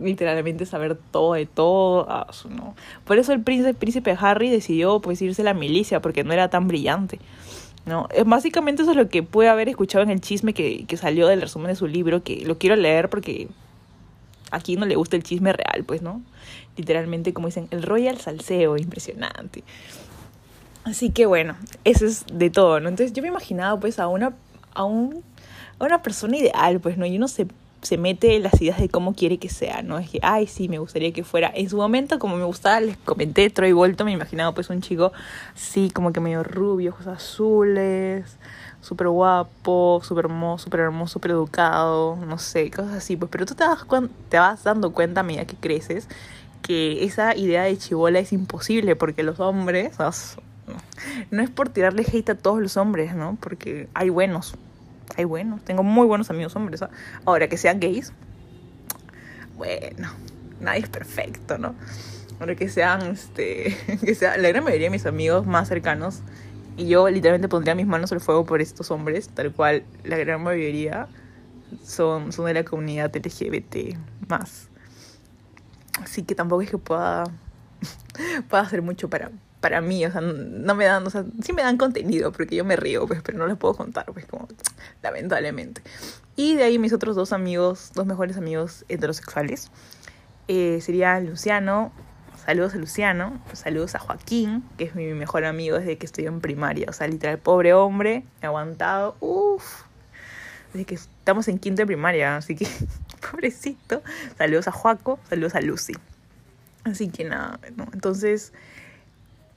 literalmente 0.00 0.66
saber 0.66 0.98
todo 1.10 1.34
de 1.34 1.46
todo. 1.46 2.06
Ah, 2.08 2.26
no. 2.50 2.74
Por 3.04 3.18
eso 3.18 3.32
el 3.32 3.42
príncipe, 3.42 3.74
príncipe 3.74 4.16
Harry 4.18 4.50
decidió 4.50 5.00
pues 5.00 5.22
irse 5.22 5.42
a 5.42 5.44
la 5.44 5.54
milicia, 5.54 6.02
porque 6.02 6.24
no 6.24 6.32
era 6.32 6.50
tan 6.50 6.68
brillante. 6.68 7.20
¿no? 7.86 8.08
Básicamente 8.26 8.82
eso 8.82 8.92
es 8.92 8.96
lo 8.96 9.08
que 9.08 9.22
puede 9.22 9.48
haber 9.48 9.68
escuchado 9.68 10.04
en 10.04 10.10
el 10.10 10.20
chisme 10.20 10.52
que, 10.52 10.84
que 10.86 10.96
salió 10.96 11.26
del 11.26 11.40
resumen 11.40 11.68
de 11.68 11.76
su 11.76 11.86
libro, 11.86 12.22
que 12.22 12.44
lo 12.44 12.58
quiero 12.58 12.76
leer 12.76 13.08
porque 13.08 13.48
aquí 14.52 14.76
no 14.76 14.86
le 14.86 14.94
gusta 14.94 15.16
el 15.16 15.24
chisme 15.24 15.52
real, 15.52 15.84
pues, 15.84 16.02
¿no? 16.02 16.22
Literalmente, 16.76 17.32
como 17.32 17.48
dicen, 17.48 17.66
el 17.70 17.82
Royal 17.82 18.18
Salseo, 18.18 18.76
impresionante. 18.76 19.64
Así 20.84 21.10
que 21.10 21.26
bueno, 21.26 21.56
eso 21.84 22.06
es 22.06 22.24
de 22.32 22.50
todo, 22.50 22.80
¿no? 22.80 22.88
Entonces 22.88 23.12
yo 23.12 23.22
me 23.22 23.28
imaginaba 23.28 23.78
pues 23.78 23.98
a 23.98 24.08
una, 24.08 24.34
a 24.74 24.84
un, 24.84 25.22
a 25.78 25.84
una 25.84 26.02
persona 26.02 26.36
ideal, 26.36 26.80
pues, 26.80 26.98
¿no? 26.98 27.06
Y 27.06 27.16
uno 27.16 27.28
se, 27.28 27.46
se 27.82 27.98
mete 27.98 28.34
en 28.34 28.42
las 28.42 28.60
ideas 28.60 28.80
de 28.80 28.88
cómo 28.88 29.14
quiere 29.14 29.38
que 29.38 29.48
sea, 29.48 29.82
¿no? 29.82 29.98
Es 29.98 30.10
que, 30.10 30.18
ay, 30.22 30.48
sí, 30.48 30.68
me 30.68 30.78
gustaría 30.78 31.12
que 31.12 31.22
fuera. 31.22 31.52
En 31.54 31.70
su 31.70 31.76
momento, 31.76 32.18
como 32.18 32.36
me 32.36 32.44
gustaba, 32.44 32.80
les 32.80 32.96
comenté 32.96 33.48
Troy 33.50 33.72
Bolton, 33.72 34.06
me 34.06 34.12
imaginaba 34.12 34.54
pues 34.54 34.70
un 34.70 34.80
chico, 34.80 35.12
sí, 35.54 35.90
como 35.90 36.12
que 36.12 36.18
medio 36.18 36.42
rubio, 36.42 36.90
ojos 36.90 37.06
azules, 37.06 38.38
súper 38.82 39.08
guapo, 39.08 40.02
súper 40.04 40.26
hermoso, 40.26 40.64
súper 40.64 40.80
hermoso, 40.80 41.12
súper 41.14 41.30
educado, 41.30 42.16
no 42.16 42.38
sé, 42.38 42.70
cosas 42.70 42.94
así, 42.94 43.16
pues, 43.16 43.30
pero 43.30 43.46
tú 43.46 43.54
te 43.54 43.64
vas, 43.64 43.86
te 44.28 44.38
vas 44.38 44.64
dando 44.64 44.92
cuenta 44.92 45.20
a 45.20 45.22
medida 45.22 45.46
que 45.46 45.56
creces 45.56 46.08
que 46.62 47.04
esa 47.04 47.36
idea 47.36 47.62
de 47.62 47.76
chivola 47.78 48.18
es 48.18 48.32
imposible 48.32 48.94
porque 48.96 49.22
los 49.22 49.40
hombres, 49.40 49.96
no 51.30 51.42
es 51.42 51.50
por 51.50 51.68
tirarle 51.68 52.04
hate 52.10 52.30
a 52.30 52.34
todos 52.34 52.60
los 52.60 52.76
hombres, 52.76 53.14
¿no? 53.14 53.36
Porque 53.40 53.88
hay 53.94 54.10
buenos, 54.10 54.54
hay 55.16 55.24
buenos, 55.24 55.62
tengo 55.62 55.82
muy 55.82 56.06
buenos 56.06 56.30
amigos 56.30 56.54
hombres, 56.56 56.84
ahora 57.24 57.48
que 57.48 57.56
sean 57.56 57.80
gays, 57.80 58.12
bueno, 59.56 60.10
nadie 60.60 60.80
es 60.80 60.88
perfecto, 60.88 61.56
¿no? 61.56 61.74
Ahora 62.40 62.56
que 62.56 62.68
sean, 62.68 63.02
este, 63.02 63.76
que 64.04 64.14
sea, 64.16 64.36
la 64.36 64.48
gran 64.48 64.64
mayoría 64.64 64.86
de 64.86 64.90
mis 64.90 65.06
amigos 65.06 65.46
más 65.46 65.68
cercanos 65.68 66.20
y 66.76 66.88
yo 66.88 67.08
literalmente 67.08 67.48
pondría 67.48 67.74
mis 67.74 67.86
manos 67.86 68.12
al 68.12 68.20
fuego 68.20 68.44
por 68.44 68.60
estos 68.60 68.90
hombres, 68.90 69.28
tal 69.28 69.52
cual 69.52 69.84
la 70.04 70.16
gran 70.16 70.42
mayoría 70.42 71.08
son, 71.84 72.32
son 72.32 72.46
de 72.46 72.54
la 72.54 72.64
comunidad 72.64 73.14
LGBT 73.14 73.96
más. 74.28 74.68
Así 76.02 76.22
que 76.22 76.34
tampoco 76.34 76.62
es 76.62 76.70
que 76.70 76.78
pueda, 76.78 77.24
pueda 78.48 78.62
hacer 78.62 78.82
mucho 78.82 79.10
para, 79.10 79.30
para 79.60 79.80
mí, 79.80 80.04
o 80.04 80.10
sea, 80.10 80.20
no 80.20 80.74
me 80.74 80.84
dan, 80.84 81.06
o 81.06 81.10
sea, 81.10 81.24
sí 81.42 81.52
me 81.52 81.62
dan 81.62 81.76
contenido 81.76 82.32
porque 82.32 82.56
yo 82.56 82.64
me 82.64 82.76
río, 82.76 83.06
pues, 83.06 83.20
pero 83.22 83.38
no 83.38 83.46
les 83.46 83.56
puedo 83.56 83.74
contar, 83.74 84.06
pues, 84.06 84.26
como, 84.26 84.48
lamentablemente. 85.02 85.82
Y 86.36 86.56
de 86.56 86.64
ahí 86.64 86.78
mis 86.78 86.92
otros 86.92 87.14
dos 87.16 87.32
amigos, 87.32 87.92
dos 87.94 88.06
mejores 88.06 88.36
amigos 88.36 88.84
heterosexuales, 88.88 89.70
eh, 90.48 90.80
sería 90.80 91.20
Luciano 91.20 91.92
Saludos 92.44 92.74
a 92.74 92.78
Luciano, 92.78 93.40
saludos 93.52 93.94
a 93.94 94.00
Joaquín, 94.00 94.64
que 94.76 94.84
es 94.84 94.96
mi 94.96 95.06
mejor 95.14 95.44
amigo 95.44 95.78
desde 95.78 95.96
que 95.96 96.06
estoy 96.06 96.26
en 96.26 96.40
primaria. 96.40 96.86
O 96.88 96.92
sea, 96.92 97.06
literal, 97.06 97.38
pobre 97.38 97.72
hombre, 97.72 98.24
he 98.42 98.46
aguantado, 98.46 99.14
uff, 99.20 99.82
desde 100.72 100.84
que 100.84 100.96
estamos 100.96 101.46
en 101.46 101.60
quinto 101.60 101.82
de 101.82 101.86
primaria, 101.86 102.36
así 102.36 102.56
que, 102.56 102.66
pobrecito. 103.30 104.02
Saludos 104.36 104.66
a 104.66 104.72
Joaco, 104.72 105.20
saludos 105.28 105.54
a 105.54 105.60
Lucy. 105.60 105.94
Así 106.82 107.10
que 107.10 107.22
nada, 107.22 107.60
¿no? 107.76 107.86
Entonces, 107.92 108.52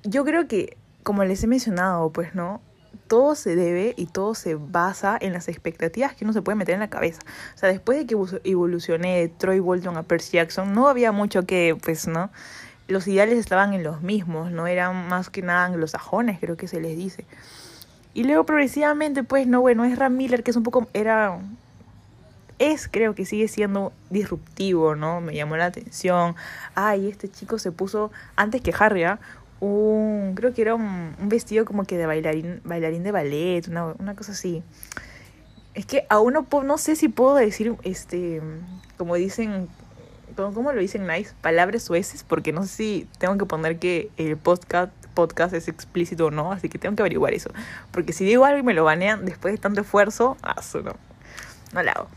yo 0.04 0.24
creo 0.24 0.48
que, 0.48 0.78
como 1.02 1.24
les 1.24 1.44
he 1.44 1.48
mencionado, 1.48 2.12
pues, 2.12 2.36
¿no? 2.36 2.62
todo 3.08 3.36
se 3.36 3.56
debe 3.56 3.94
y 3.98 4.08
todo 4.08 4.36
se 4.36 4.56
basa 4.56 5.18
en 5.20 5.34
las 5.34 5.48
expectativas 5.48 6.16
que 6.16 6.24
uno 6.24 6.34
se 6.34 6.42
puede 6.42 6.56
meter 6.56 6.74
en 6.74 6.80
la 6.80 6.90
cabeza. 6.90 7.22
O 7.54 7.58
sea, 7.58 7.70
después 7.70 7.98
de 7.98 8.06
que 8.06 8.16
evolucioné 8.44 9.20
de 9.20 9.28
Troy 9.28 9.60
Bolton 9.60 9.98
a 9.98 10.04
Percy 10.04 10.38
Jackson, 10.38 10.74
no 10.74 10.88
había 10.88 11.12
mucho 11.12 11.46
que, 11.46 11.78
pues, 11.82 12.08
¿no? 12.08 12.32
Los 12.88 13.08
ideales 13.08 13.38
estaban 13.38 13.74
en 13.74 13.84
los 13.84 14.02
mismos, 14.02 14.52
no 14.52 14.68
eran 14.68 15.08
más 15.08 15.30
que 15.30 15.42
nada 15.42 15.66
anglosajones, 15.66 16.40
creo 16.40 16.58
que 16.58 16.68
se 16.68 16.80
les 16.80 16.96
dice. 16.96 17.26
Y 18.14 18.24
luego 18.24 18.46
progresivamente, 18.46 19.24
pues, 19.24 19.48
no, 19.48 19.62
bueno, 19.62 19.84
es 19.84 19.98
Ram 19.98 20.16
Miller, 20.16 20.44
que 20.44 20.52
es 20.52 20.58
un 20.58 20.64
poco, 20.64 20.88
era, 20.94 21.40
es, 22.60 22.88
creo 22.88 23.16
que 23.16 23.26
sigue 23.26 23.48
siendo 23.48 23.92
disruptivo, 24.10 24.96
¿no? 24.96 25.20
Me 25.20 25.36
llamó 25.36 25.58
la 25.58 25.66
atención. 25.66 26.36
Ay, 26.76 27.10
este 27.10 27.30
chico 27.30 27.60
se 27.60 27.72
puso, 27.72 28.12
antes 28.36 28.62
que 28.62 28.74
Harry, 28.78 29.04
¿ah? 29.04 29.20
un, 29.60 30.34
creo 30.36 30.54
que 30.54 30.62
era 30.62 30.76
un, 30.76 31.16
vestido 31.24 31.66
como 31.66 31.86
que 31.86 31.98
de 31.98 32.06
bailarín, 32.06 32.62
bailarín 32.64 33.04
de 33.04 33.12
ballet, 33.12 33.68
una, 33.68 33.88
una 34.00 34.16
cosa 34.16 34.32
así. 34.32 34.64
Es 35.74 35.86
que 35.86 36.06
aún 36.10 36.34
no, 36.34 36.48
no 36.64 36.78
sé 36.78 36.96
si 36.96 37.10
puedo 37.10 37.36
decir, 37.36 37.76
este, 37.84 38.42
como 38.98 39.16
dicen, 39.16 39.68
¿cómo 40.36 40.72
lo 40.74 40.82
dicen 40.82 41.08
nice? 41.08 41.34
Palabras 41.42 41.84
sueces, 41.84 42.24
porque 42.24 42.52
no 42.52 42.64
sé 42.64 42.70
si 42.70 43.08
tengo 43.18 43.38
que 43.38 43.46
poner 43.46 43.80
que 43.80 44.10
el 44.18 44.38
podcast, 44.38 44.92
podcast 45.14 45.54
es 45.54 45.68
explícito 45.68 46.28
o 46.28 46.32
no, 46.32 46.52
así 46.52 46.70
que 46.70 46.78
tengo 46.78 46.96
que 46.96 47.02
averiguar 47.02 47.34
eso. 47.34 47.50
Porque 47.92 48.14
si 48.14 48.26
digo 48.26 48.46
algo 48.46 48.60
y 48.60 48.64
me 48.64 48.74
lo 48.74 48.84
banean 48.84 49.26
después 49.26 49.54
de 49.54 49.58
tanto 49.58 49.82
esfuerzo, 49.82 50.38
ah, 50.44 50.62
no, 50.84 50.94
no 51.74 51.84
lo 51.84 51.92
hago. 51.92 52.08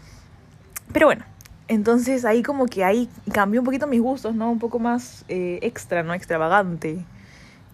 Pero 0.93 1.07
bueno, 1.07 1.25
entonces 1.69 2.25
ahí 2.25 2.43
como 2.43 2.67
que 2.67 2.85
ahí 2.85 3.09
cambió 3.33 3.61
un 3.61 3.65
poquito 3.65 3.87
mis 3.87 4.01
gustos, 4.01 4.35
¿no? 4.35 4.51
Un 4.51 4.59
poco 4.59 4.79
más 4.79 5.25
eh, 5.29 5.59
extra, 5.63 6.03
¿no? 6.03 6.15
Extravagante, 6.15 7.05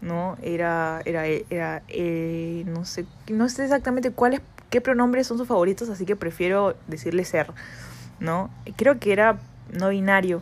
¿no? 0.02 0.36
Era, 0.42 1.00
era, 1.04 1.26
era, 1.26 1.82
eh, 1.88 2.64
no 2.66 2.84
sé, 2.84 3.06
no 3.28 3.48
sé 3.48 3.64
exactamente 3.64 4.10
cuáles, 4.10 4.40
qué 4.68 4.80
pronombres 4.80 5.26
son 5.26 5.38
sus 5.38 5.48
favoritos, 5.48 5.88
así 5.88 6.04
que 6.04 6.16
prefiero 6.16 6.76
decirle 6.88 7.24
ser, 7.24 7.52
¿no? 8.20 8.50
Creo 8.76 8.98
que 8.98 9.12
era 9.12 9.38
no 9.75 9.88
binario, 9.90 10.40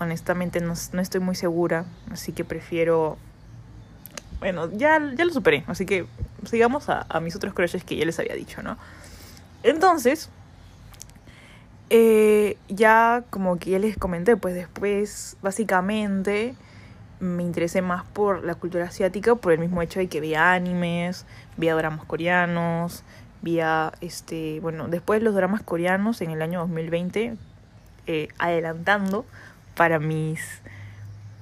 honestamente 0.00 0.60
no, 0.60 0.74
no 0.92 1.00
estoy 1.00 1.20
muy 1.20 1.34
segura, 1.34 1.84
así 2.10 2.32
que 2.32 2.44
prefiero... 2.44 3.16
Bueno, 4.40 4.68
ya, 4.72 5.00
ya 5.16 5.24
lo 5.24 5.32
superé, 5.32 5.62
así 5.68 5.86
que 5.86 6.04
sigamos 6.48 6.88
a, 6.88 7.06
mis 7.20 7.36
otros 7.36 7.54
crushes 7.54 7.84
que 7.84 7.96
ya 7.96 8.04
les 8.04 8.18
había 8.18 8.34
dicho, 8.34 8.60
¿no? 8.62 8.76
Entonces, 9.62 10.30
eh, 11.90 12.56
ya 12.68 13.22
como 13.30 13.58
que 13.58 13.70
ya 13.70 13.78
les 13.78 13.96
comenté, 13.96 14.36
pues 14.36 14.54
después 14.54 15.36
básicamente 15.42 16.56
me 17.20 17.44
interesé 17.44 17.82
más 17.82 18.04
por 18.04 18.42
la 18.42 18.56
cultura 18.56 18.86
asiática 18.86 19.36
por 19.36 19.52
el 19.52 19.60
mismo 19.60 19.80
hecho 19.80 20.00
de 20.00 20.08
que 20.08 20.20
veía 20.20 20.54
animes, 20.54 21.24
veía 21.56 21.76
dramas 21.76 22.04
coreanos, 22.04 23.04
veía, 23.42 23.92
este, 24.00 24.58
bueno, 24.60 24.88
después 24.88 25.22
los 25.22 25.34
dramas 25.34 25.62
coreanos 25.62 26.20
en 26.20 26.32
el 26.32 26.42
año 26.42 26.60
2020, 26.60 27.36
eh, 28.06 28.28
adelantando 28.38 29.24
para 29.74 29.98
mis, 29.98 30.40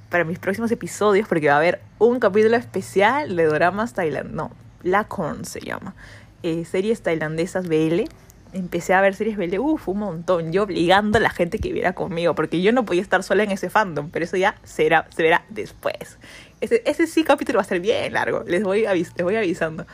para 0.08 0.24
mis 0.24 0.38
próximos 0.38 0.70
episodios, 0.70 1.28
porque 1.28 1.48
va 1.48 1.54
a 1.54 1.58
haber 1.58 1.80
un 1.98 2.20
capítulo 2.20 2.56
especial 2.56 3.36
de 3.36 3.46
dramas 3.46 3.94
tailandeses, 3.94 4.36
no, 4.36 4.50
Lacorn 4.82 5.44
se 5.44 5.60
llama, 5.60 5.94
eh, 6.42 6.64
series 6.64 7.02
tailandesas 7.02 7.68
BL, 7.68 8.04
empecé 8.52 8.94
a 8.94 9.00
ver 9.00 9.14
series 9.14 9.36
BL, 9.36 9.58
uff, 9.58 9.88
un 9.88 9.98
montón. 9.98 10.52
Yo 10.52 10.64
obligando 10.64 11.18
a 11.18 11.20
la 11.20 11.30
gente 11.30 11.58
que 11.58 11.72
viera 11.72 11.92
conmigo, 11.92 12.34
porque 12.34 12.62
yo 12.62 12.72
no 12.72 12.84
podía 12.84 13.02
estar 13.02 13.22
sola 13.22 13.42
en 13.42 13.50
ese 13.50 13.70
fandom, 13.70 14.10
pero 14.10 14.24
eso 14.24 14.36
ya 14.36 14.56
será, 14.64 15.06
se 15.14 15.22
verá 15.22 15.44
después. 15.48 16.18
Ese, 16.60 16.82
ese 16.84 17.06
sí 17.06 17.24
capítulo 17.24 17.58
va 17.58 17.62
a 17.62 17.66
ser 17.66 17.80
bien 17.80 18.12
largo, 18.12 18.44
les 18.46 18.62
voy, 18.62 18.82
les 18.82 19.14
voy 19.22 19.36
avisando. 19.36 19.86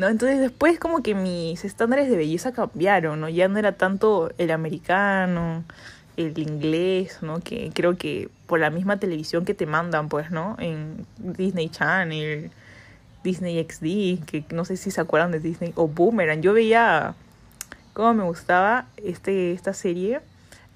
¿No? 0.00 0.08
Entonces 0.08 0.40
después 0.40 0.78
como 0.78 1.02
que 1.02 1.14
mis 1.14 1.62
estándares 1.62 2.08
de 2.08 2.16
belleza 2.16 2.52
cambiaron, 2.52 3.20
¿no? 3.20 3.28
Ya 3.28 3.48
no 3.48 3.58
era 3.58 3.72
tanto 3.72 4.32
el 4.38 4.50
americano, 4.50 5.62
el 6.16 6.38
inglés, 6.38 7.18
¿no? 7.20 7.40
Que 7.40 7.70
creo 7.74 7.98
que 7.98 8.30
por 8.46 8.60
la 8.60 8.70
misma 8.70 8.98
televisión 8.98 9.44
que 9.44 9.52
te 9.52 9.66
mandan, 9.66 10.08
pues, 10.08 10.30
¿no? 10.30 10.56
En 10.58 11.04
Disney 11.18 11.68
Channel, 11.68 12.50
Disney 13.22 13.62
XD, 13.62 14.24
que 14.24 14.42
no 14.54 14.64
sé 14.64 14.78
si 14.78 14.90
se 14.90 15.02
acuerdan 15.02 15.32
de 15.32 15.40
Disney, 15.40 15.74
o 15.76 15.86
Boomerang. 15.86 16.40
Yo 16.40 16.54
veía 16.54 17.14
cómo 17.92 18.14
me 18.14 18.24
gustaba 18.24 18.86
este, 18.96 19.52
esta 19.52 19.74
serie, 19.74 20.22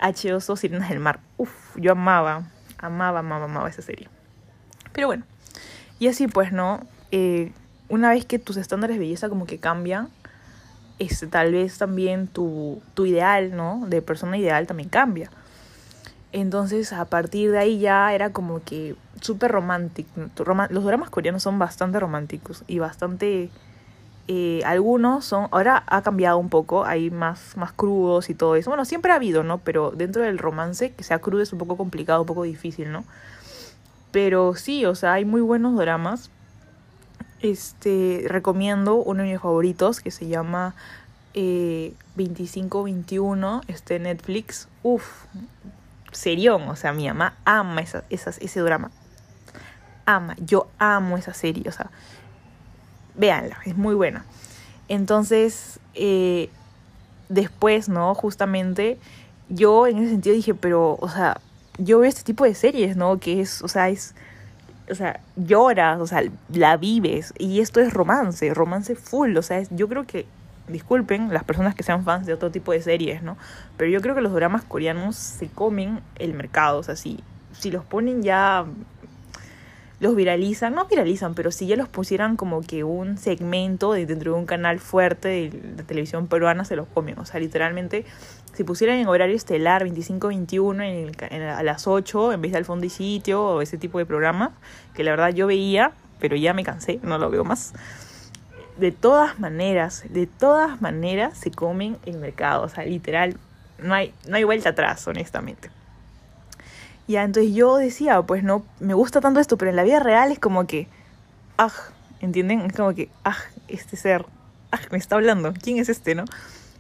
H2O 0.01 0.55
Sirenas 0.59 0.91
del 0.91 1.01
Mar. 1.01 1.21
Uf, 1.39 1.51
yo 1.77 1.93
amaba, 1.93 2.43
amaba, 2.77 3.21
amaba, 3.21 3.47
amaba 3.47 3.71
esa 3.71 3.81
serie. 3.81 4.11
Pero 4.93 5.07
bueno, 5.07 5.25
y 5.99 6.09
así 6.09 6.29
pues, 6.29 6.53
¿no? 6.53 6.87
Eh, 7.11 7.53
una 7.95 8.11
vez 8.11 8.25
que 8.25 8.39
tus 8.39 8.57
estándares 8.57 8.97
de 8.97 9.01
belleza 9.01 9.29
como 9.29 9.47
que 9.47 9.59
cambian, 9.59 10.09
este, 10.99 11.27
tal 11.27 11.53
vez 11.53 11.79
también 11.79 12.27
tu, 12.27 12.83
tu 12.95 13.07
ideal, 13.07 13.57
¿no? 13.57 13.85
De 13.87 14.03
persona 14.03 14.37
ideal 14.37 14.67
también 14.67 14.89
cambia. 14.89 15.31
Entonces, 16.33 16.93
a 16.93 17.05
partir 17.05 17.53
de 17.53 17.59
ahí 17.59 17.79
ya 17.79 18.13
era 18.13 18.33
como 18.33 18.61
que 18.65 18.97
súper 19.21 19.53
romántico. 19.53 20.09
Los 20.71 20.85
dramas 20.85 21.09
coreanos 21.09 21.45
son 21.45 21.59
bastante 21.59 22.01
románticos 22.01 22.65
y 22.67 22.81
bastante... 22.81 23.51
Eh, 24.27 24.63
algunos 24.65 25.25
son... 25.25 25.47
Ahora 25.53 25.85
ha 25.87 26.03
cambiado 26.03 26.39
un 26.39 26.49
poco, 26.49 26.85
hay 26.85 27.11
más, 27.11 27.57
más 27.57 27.73
crudos 27.73 28.31
y 28.31 28.35
todo 28.35 28.57
eso. 28.57 28.71
Bueno, 28.71 28.85
siempre 28.85 29.13
ha 29.13 29.15
habido, 29.15 29.45
¿no? 29.45 29.59
Pero 29.59 29.93
dentro 29.93 30.23
del 30.23 30.39
romance, 30.39 30.93
que 30.93 31.05
sea 31.05 31.21
crudo 31.21 31.41
es 31.43 31.53
un 31.53 31.61
poco 31.61 31.77
complicado, 31.77 32.23
un 32.23 32.27
poco 32.27 32.43
difícil, 32.43 32.91
¿no? 32.91 33.05
Pero 34.11 34.55
sí, 34.57 34.87
o 34.87 34.97
sea, 34.97 35.13
hay 35.13 35.25
muy 35.25 35.41
buenos 35.41 35.77
dramas. 35.77 36.31
Este, 37.45 38.25
recomiendo 38.27 38.95
uno 38.95 39.23
de 39.23 39.33
mis 39.33 39.39
favoritos 39.39 40.01
que 40.01 40.11
se 40.11 40.29
llama 40.29 40.75
eh, 41.35 41.93
2521, 42.17 43.61
este 43.69 43.99
Netflix. 43.99 44.67
Uf, 44.83 45.05
serión, 46.11 46.63
o 46.71 46.75
sea, 46.75 46.95
mi 46.95 47.07
mamá 47.07 47.35
ama 47.45 47.83
esa, 47.83 48.03
ese 48.09 48.61
drama. 48.61 48.91
Ama, 50.07 50.37
yo 50.39 50.69
amo 50.79 51.19
esa 51.19 51.35
serie, 51.35 51.65
o 51.69 51.73
sea, 51.73 51.91
véanla, 53.15 53.59
es 53.67 53.77
muy 53.77 53.95
buena. 53.95 54.25
Entonces, 54.89 55.81
eh, 55.93 56.49
después, 57.29 57.91
¿no? 57.91 58.15
Justamente, 58.15 58.99
yo 59.51 59.87
en 59.87 59.99
ese 59.99 60.13
sentido 60.13 60.35
dije, 60.35 60.55
pero, 60.55 60.97
o 60.99 61.11
sea, 61.11 61.43
yo 61.77 61.99
veo 61.99 62.09
este 62.09 62.23
tipo 62.23 62.45
de 62.45 62.55
series, 62.55 62.97
¿no? 62.97 63.21
Que 63.21 63.43
es, 63.43 63.61
o 63.61 63.69
sea, 63.69 63.91
es, 63.91 64.15
o 64.91 64.95
sea, 64.95 65.21
lloras, 65.37 66.01
o 66.01 66.07
sea, 66.07 66.23
la 66.53 66.77
vives. 66.77 67.33
Y 67.39 67.61
esto 67.61 67.81
es 67.81 67.93
romance, 67.93 68.53
romance 68.55 68.95
full, 68.95 69.37
o 69.37 69.43
sea, 69.43 69.59
es, 69.59 69.69
yo 69.71 69.89
creo 69.89 70.07
que, 70.07 70.27
disculpen 70.69 71.33
las 71.33 71.45
personas 71.45 71.75
que 71.75 71.83
sean 71.83 72.05
fans 72.05 72.27
de 72.27 72.33
otro 72.33 72.51
tipo 72.51 72.73
de 72.73 72.81
series, 72.81 73.23
¿no? 73.23 73.37
Pero 73.77 73.91
yo 73.91 74.01
creo 74.01 74.15
que 74.15 74.21
los 74.21 74.33
dramas 74.33 74.65
coreanos 74.65 75.17
se 75.17 75.49
comen 75.49 76.01
el 76.17 76.33
mercado, 76.35 76.79
o 76.79 76.83
sea, 76.83 76.97
si, 76.97 77.23
si 77.53 77.71
los 77.71 77.85
ponen 77.85 78.23
ya 78.23 78.65
los 80.05 80.15
viralizan, 80.15 80.75
no 80.75 80.85
viralizan, 80.85 81.35
pero 81.35 81.51
si 81.51 81.67
ya 81.67 81.77
los 81.77 81.89
pusieran 81.89 82.37
como 82.37 82.61
que 82.61 82.85
un 82.85 83.17
segmento 83.17 83.95
de, 83.95 84.05
dentro 84.05 84.35
de 84.35 84.39
un 84.39 84.45
canal 84.45 84.79
fuerte 84.79 85.29
de 85.29 85.75
la 85.79 85.83
televisión 85.83 86.27
peruana, 86.27 86.67
se 86.67 86.77
los 86.77 86.87
comen. 86.89 87.19
O 87.19 87.25
sea, 87.25 87.41
literalmente, 87.41 88.05
si 88.53 88.65
pusieran 88.65 88.99
en 88.99 89.09
horario 89.09 89.35
estelar 89.35 89.83
25-21 89.83 90.75
en 90.75 90.81
el, 90.83 91.17
en, 91.31 91.43
a 91.43 91.63
las 91.63 91.87
8, 91.87 92.35
en 92.35 92.43
vez 92.43 92.53
de 92.53 92.59
al 92.59 92.67
fondo 92.67 92.85
y 92.85 92.91
sitio 92.91 93.43
o 93.43 93.63
ese 93.63 93.79
tipo 93.79 93.97
de 93.99 94.05
programas, 94.05 94.51
que 94.93 95.05
la 95.05 95.13
verdad 95.13 95.31
yo 95.31 95.47
veía, 95.47 95.93
pero 96.21 96.37
ya 96.37 96.53
me 96.53 96.65
cansé, 96.65 97.01
no 97.03 97.17
lo 97.17 97.31
veo 97.31 97.43
más. 97.43 97.73
De 98.77 98.93
todas 98.93 99.41
maneras, 99.41 100.05
de 100.11 100.27
todas 100.27 100.83
maneras 100.83 101.39
se 101.39 101.51
comen 101.51 101.97
el 102.05 102.19
mercado. 102.19 102.65
O 102.65 102.69
sea, 102.69 102.85
literal, 102.85 103.39
no 103.79 103.95
hay, 103.95 104.13
no 104.29 104.37
hay 104.37 104.45
vuelta 104.45 104.69
atrás, 104.69 105.09
honestamente. 105.09 105.71
Ya, 107.07 107.23
entonces 107.25 107.55
yo 107.55 107.77
decía, 107.77 108.23
pues 108.23 108.43
no, 108.43 108.65
me 108.81 108.95
gusta 108.95 109.21
tanto 109.21 109.41
esto, 109.41 109.59
pero 109.59 109.71
en 109.71 109.77
la 109.77 109.83
vida 109.83 110.01
real 110.01 110.33
es 110.33 110.39
como 110.39 110.67
que, 110.67 110.89
ah, 111.59 111.73
¿entienden? 112.21 112.63
Es 112.63 112.73
como 112.73 112.95
que, 112.95 113.11
ah, 113.25 113.37
este 113.69 113.97
ser, 113.97 114.25
ah, 114.73 114.81
me 114.91 114.99
está 114.99 115.17
hablando, 115.17 115.53
¿quién 115.53 115.79
es 115.79 115.89
este, 115.89 116.15
no? 116.15 116.25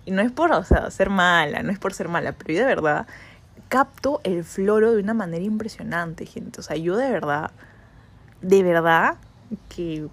Y 0.06 0.10
no 0.10 0.22
es 0.22 0.32
por, 0.32 0.52
o 0.52 0.64
sea, 0.64 0.90
ser 0.90 1.10
mala, 1.10 1.62
no 1.62 1.72
es 1.72 1.78
por 1.78 1.92
ser 1.92 2.08
mala, 2.08 2.32
pero 2.32 2.54
yo 2.54 2.60
de 2.60 2.66
verdad 2.66 3.06
capto 3.68 4.20
el 4.24 4.44
floro 4.44 4.92
de 4.92 5.02
una 5.02 5.14
manera 5.14 5.44
impresionante, 5.44 6.26
gente. 6.26 6.60
O 6.60 6.62
sea, 6.62 6.76
yo 6.76 6.96
de 6.96 7.10
verdad, 7.10 7.50
de 8.40 8.62
verdad 8.62 9.16
que 9.68 10.06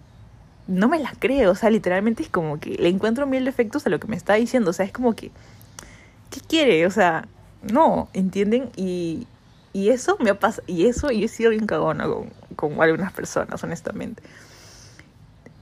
no 0.68 0.88
me 0.90 1.00
las 1.00 1.14
creo. 1.20 1.52
O 1.52 1.56
sea, 1.56 1.70
literalmente 1.70 2.24
es 2.24 2.30
como 2.30 2.60
que 2.60 2.72
le 2.72 2.90
encuentro 2.90 3.28
mil 3.28 3.46
defectos 3.46 3.86
a 3.86 3.90
lo 3.90 4.00
que 4.00 4.08
me 4.08 4.16
está 4.16 4.36
diciendo. 4.36 4.72
O 4.72 4.74
sea, 4.74 4.86
es 4.86 4.92
como 4.92 5.14
que, 5.16 5.32
¿qué 6.30 6.40
quiere? 6.42 6.86
O 6.86 6.92
sea, 6.92 7.28
no, 7.62 8.10
¿entienden? 8.14 8.72
Y, 8.76 9.28
y 9.74 9.90
eso 9.90 10.18
me 10.20 10.30
ha 10.30 10.40
pasado, 10.40 10.64
y 10.68 10.86
eso 10.88 11.12
yo 11.12 11.26
he 11.26 11.30
sido 11.30 11.52
bien 11.52 11.66
cagona 11.66 12.06
con, 12.06 12.30
con 12.56 12.82
algunas 12.82 13.14
personas, 13.14 13.64
honestamente. 13.64 14.22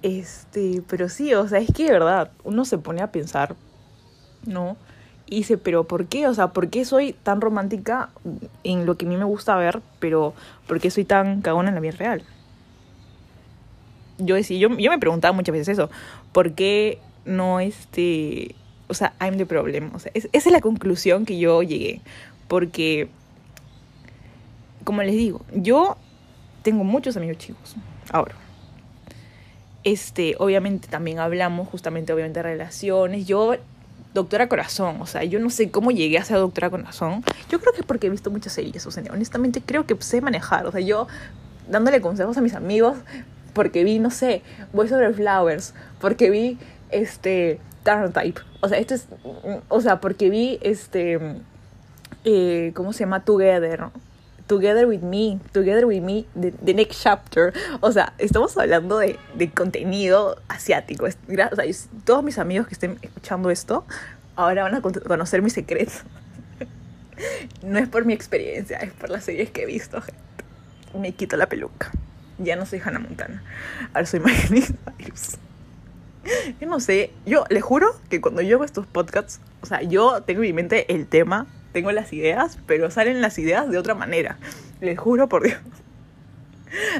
Este, 0.01 0.81
pero 0.87 1.09
sí, 1.09 1.33
o 1.33 1.47
sea, 1.47 1.59
es 1.59 1.71
que 1.73 1.85
de 1.85 1.91
verdad, 1.91 2.31
uno 2.43 2.65
se 2.65 2.77
pone 2.77 3.01
a 3.01 3.11
pensar, 3.11 3.55
¿no? 4.45 4.77
Y 5.25 5.37
dice, 5.37 5.57
pero 5.57 5.83
¿por 5.83 6.07
qué? 6.07 6.27
O 6.27 6.33
sea, 6.33 6.47
¿por 6.53 6.69
qué 6.69 6.85
soy 6.85 7.13
tan 7.13 7.41
romántica 7.41 8.09
en 8.63 8.85
lo 8.85 8.97
que 8.97 9.05
a 9.05 9.09
mí 9.09 9.17
me 9.17 9.25
gusta 9.25 9.55
ver, 9.57 9.81
pero 9.99 10.33
¿por 10.67 10.79
qué 10.79 10.89
soy 10.89 11.05
tan 11.05 11.41
cagona 11.41 11.69
en 11.69 11.75
la 11.75 11.81
vida 11.81 11.91
real? 11.91 12.23
Yo 14.17 14.35
decía, 14.35 14.57
yo, 14.57 14.69
yo 14.69 14.89
me 14.89 14.97
preguntaba 14.97 15.33
muchas 15.33 15.53
veces 15.53 15.77
eso, 15.77 15.89
¿por 16.31 16.53
qué 16.53 16.99
no 17.25 17.59
este, 17.59 18.55
o 18.87 18.93
sea, 18.93 19.13
I'm 19.21 19.37
the 19.37 19.45
problem? 19.45 19.93
O 19.93 19.99
sea, 19.99 20.11
es, 20.15 20.29
esa 20.31 20.49
es 20.49 20.53
la 20.53 20.61
conclusión 20.61 21.25
que 21.25 21.37
yo 21.37 21.61
llegué, 21.61 22.01
porque 22.47 23.09
como 24.83 25.01
les 25.03 25.15
digo, 25.15 25.41
yo 25.53 25.97
tengo 26.61 26.83
muchos 26.83 27.17
amigos 27.17 27.37
chicos. 27.37 27.75
Ahora, 28.11 28.35
este, 29.83 30.35
obviamente 30.39 30.87
también 30.87 31.19
hablamos 31.19 31.67
justamente, 31.67 32.13
obviamente, 32.13 32.39
de 32.39 32.43
relaciones. 32.43 33.27
Yo, 33.27 33.55
doctora 34.13 34.49
corazón, 34.49 35.01
o 35.01 35.05
sea, 35.05 35.23
yo 35.23 35.39
no 35.39 35.49
sé 35.49 35.71
cómo 35.71 35.91
llegué 35.91 36.17
a 36.17 36.23
ser 36.23 36.37
doctora 36.37 36.69
corazón. 36.69 37.23
Yo 37.49 37.59
creo 37.59 37.73
que 37.73 37.81
es 37.81 37.85
porque 37.85 38.07
he 38.07 38.09
visto 38.09 38.31
muchas 38.31 38.53
series, 38.53 38.85
o 38.85 38.91
sea, 38.91 39.03
honestamente 39.11 39.61
creo 39.61 39.85
que 39.85 39.95
sé 40.01 40.21
manejar. 40.21 40.65
O 40.65 40.71
sea, 40.71 40.81
yo 40.81 41.07
dándole 41.69 42.01
consejos 42.01 42.37
a 42.37 42.41
mis 42.41 42.55
amigos 42.55 42.97
porque 43.53 43.83
vi, 43.83 43.99
no 43.99 44.11
sé, 44.11 44.41
Voy 44.73 44.87
sobre 44.87 45.13
Flowers, 45.13 45.73
porque 45.99 46.29
vi, 46.29 46.57
este, 46.91 47.59
Type. 47.83 48.41
O 48.61 48.69
sea, 48.69 48.77
esto 48.77 48.93
es. 48.93 49.07
O 49.67 49.81
sea, 49.81 49.99
porque 49.99 50.29
vi 50.29 50.59
este. 50.61 51.19
Eh, 52.25 52.71
¿Cómo 52.75 52.93
se 52.93 52.99
llama? 52.99 53.23
Together. 53.23 53.85
Together 54.49 54.87
with 54.87 55.03
Me, 55.03 55.39
Together 55.53 55.85
with 55.85 56.01
Me, 56.01 56.25
the, 56.33 56.73
next 56.73 57.03
chapter. 57.03 57.53
O 57.81 57.91
sea, 57.91 58.13
estamos 58.17 58.57
hablando 58.57 58.97
de, 58.97 59.19
de 59.35 59.51
contenido 59.51 60.41
asiático. 60.47 61.05
o 61.05 61.55
sea, 61.55 61.65
todos 62.03 62.23
mis 62.23 62.39
amigos 62.39 62.65
que 62.67 62.73
estén 62.73 62.97
escuchando 63.03 63.51
esto, 63.51 63.85
ahora 64.35 64.63
van 64.63 64.73
a 64.73 64.81
conocer 64.81 65.43
mi 65.43 65.51
secreto. 65.51 65.93
no 67.61 67.77
es 67.77 67.87
por 67.87 68.05
mi 68.05 68.13
experiencia, 68.13 68.79
es 68.79 68.91
por 68.91 69.11
las 69.11 69.23
series 69.23 69.51
que 69.51 69.63
he 69.63 69.65
visto, 69.67 70.01
gente. 70.01 70.19
Me 70.97 71.11
quito 71.11 71.37
la 71.37 71.45
peluca. 71.47 71.91
Ya 72.39 72.55
no 72.55 72.65
soy 72.65 72.81
Hannah 72.83 72.99
Montana. 72.99 73.43
Ahora 73.93 74.07
soy 74.07 74.19
Miley 74.49 74.65
Yo 76.59 76.67
no 76.67 76.79
sé, 76.79 77.11
yo 77.27 77.43
le 77.51 77.61
juro 77.61 77.95
que 78.09 78.19
cuando 78.19 78.41
yo 78.41 78.55
hago 78.55 78.65
estos 78.65 78.87
podcasts, 78.87 79.41
o 79.61 79.67
sea, 79.67 79.83
yo 79.83 80.23
tengo 80.23 80.41
en 80.41 80.47
mi 80.47 80.53
mente 80.53 80.91
el 80.91 81.05
tema, 81.05 81.45
tengo 81.71 81.91
las 81.91 82.13
ideas, 82.13 82.57
pero 82.65 82.91
salen 82.91 83.21
las 83.21 83.37
ideas 83.39 83.69
de 83.69 83.77
otra 83.77 83.95
manera. 83.95 84.37
Les 84.81 84.97
juro 84.97 85.29
por 85.29 85.43
Dios. 85.43 85.59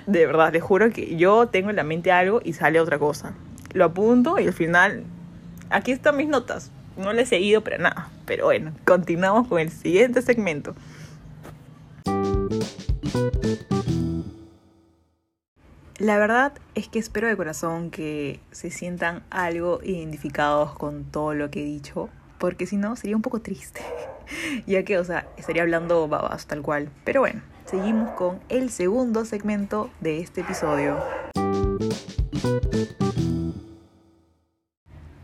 De 0.05 0.25
verdad, 0.25 0.51
les 0.51 0.63
juro 0.63 0.89
que 0.91 1.15
yo 1.15 1.47
tengo 1.47 1.69
en 1.69 1.75
la 1.75 1.83
mente 1.83 2.11
algo 2.11 2.41
y 2.43 2.53
sale 2.53 2.79
otra 2.79 2.97
cosa. 2.99 3.33
Lo 3.73 3.85
apunto 3.85 4.39
y 4.39 4.47
al 4.47 4.53
final, 4.53 5.03
aquí 5.69 5.91
están 5.91 6.17
mis 6.17 6.27
notas. 6.27 6.71
No 6.97 7.13
les 7.13 7.27
he 7.27 7.37
seguido 7.37 7.63
para 7.63 7.77
nada. 7.77 8.09
Pero 8.25 8.45
bueno, 8.45 8.73
continuamos 8.85 9.47
con 9.47 9.59
el 9.59 9.71
siguiente 9.71 10.21
segmento. 10.21 10.75
La 15.99 16.17
verdad 16.17 16.53
es 16.75 16.87
que 16.87 16.97
espero 16.97 17.27
de 17.27 17.35
corazón 17.35 17.91
que 17.91 18.39
se 18.51 18.71
sientan 18.71 19.21
algo 19.29 19.81
identificados 19.83 20.71
con 20.73 21.03
todo 21.03 21.33
lo 21.33 21.51
que 21.51 21.61
he 21.61 21.65
dicho, 21.65 22.09
porque 22.37 22.65
si 22.65 22.77
no 22.77 22.95
sería 22.95 23.17
un 23.17 23.21
poco 23.21 23.41
triste, 23.41 23.81
ya 24.67 24.83
que, 24.83 24.97
o 24.97 25.03
sea, 25.03 25.27
estaría 25.37 25.63
hablando 25.63 26.07
babas 26.07 26.45
tal 26.45 26.61
cual. 26.61 26.89
Pero 27.03 27.21
bueno, 27.21 27.41
seguimos 27.65 28.11
con 28.11 28.39
el 28.49 28.69
segundo 28.69 29.25
segmento 29.25 29.89
de 29.99 30.19
este 30.19 30.41
episodio. 30.41 30.97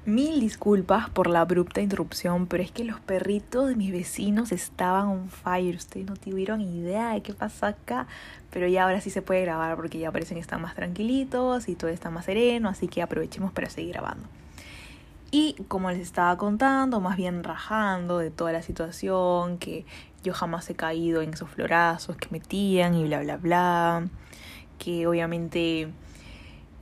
Mil 0.06 0.40
disculpas 0.40 1.10
por 1.10 1.28
la 1.28 1.42
abrupta 1.42 1.82
interrupción, 1.82 2.46
pero 2.46 2.62
es 2.62 2.72
que 2.72 2.84
los 2.84 3.00
perritos 3.00 3.68
de 3.68 3.76
mis 3.76 3.92
vecinos 3.92 4.52
estaban 4.52 5.08
on 5.08 5.30
fire. 5.30 5.76
Ustedes 5.76 6.06
no 6.06 6.16
tuvieron 6.16 6.62
idea 6.62 7.14
de 7.14 7.24
qué 7.24 7.34
pasó 7.34 7.66
acá. 7.66 8.06
Pero 8.52 8.68
ya 8.68 8.84
ahora 8.84 9.02
sí 9.02 9.10
se 9.10 9.24
puede 9.24 9.42
grabar 9.42 9.76
porque 9.76 9.98
ya 9.98 10.12
parecen 10.12 10.38
están 10.38 10.62
más 10.62 10.76
tranquilitos 10.76 11.68
y 11.68 11.76
todo 11.76 11.90
está 11.90 12.12
más 12.12 12.26
sereno. 12.26 12.70
Así 12.70 12.88
que 12.88 13.02
aprovechemos 13.02 13.52
para 13.52 13.68
seguir 13.70 13.94
grabando. 13.94 14.28
Y 15.38 15.58
como 15.68 15.92
les 15.92 16.00
estaba 16.00 16.38
contando, 16.38 17.02
más 17.02 17.18
bien 17.18 17.44
rajando 17.44 18.20
de 18.20 18.32
toda 18.32 18.54
la 18.54 18.62
situación, 18.62 19.58
que 19.58 19.86
yo 20.24 20.34
jamás 20.34 20.70
he 20.70 20.76
caído 20.76 21.22
en 21.22 21.34
esos 21.34 21.50
florazos 21.50 22.16
que 22.16 22.30
metían 22.32 22.94
y 22.94 23.04
bla, 23.04 23.20
bla, 23.20 23.36
bla. 23.36 24.08
Que 24.80 25.06
obviamente 25.08 25.90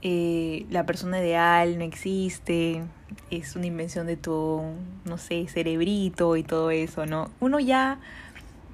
eh, 0.02 0.66
la 0.70 0.86
persona 0.86 1.18
ideal 1.18 1.78
no 1.78 1.84
existe 1.84 2.84
es 3.28 3.56
una 3.56 3.66
invención 3.66 4.06
de 4.06 4.16
tu, 4.16 4.62
no 5.04 5.18
sé, 5.18 5.48
cerebrito 5.48 6.36
y 6.36 6.44
todo 6.44 6.70
eso, 6.70 7.06
¿no? 7.06 7.32
Uno 7.40 7.58
ya 7.58 7.98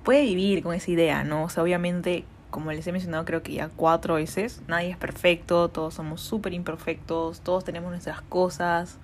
puede 0.05 0.25
vivir 0.25 0.63
con 0.63 0.75
esa 0.75 0.91
idea, 0.91 1.25
¿no? 1.25 1.45
O 1.45 1.49
sea, 1.49 1.63
obviamente, 1.63 2.27
como 2.51 2.71
les 2.71 2.87
he 2.87 2.93
mencionado 2.93 3.25
creo 3.25 3.43
que 3.43 3.55
ya 3.55 3.71
cuatro 3.75 4.17
veces, 4.17 4.61
nadie 4.69 4.91
es 4.91 4.99
perfecto, 4.99 5.71
todos 5.71 5.95
somos 5.95 6.21
súper 6.21 6.53
imperfectos, 6.53 7.41
todos 7.41 7.65
tenemos 7.65 7.89
nuestras 7.89 8.21
cosas, 8.21 8.99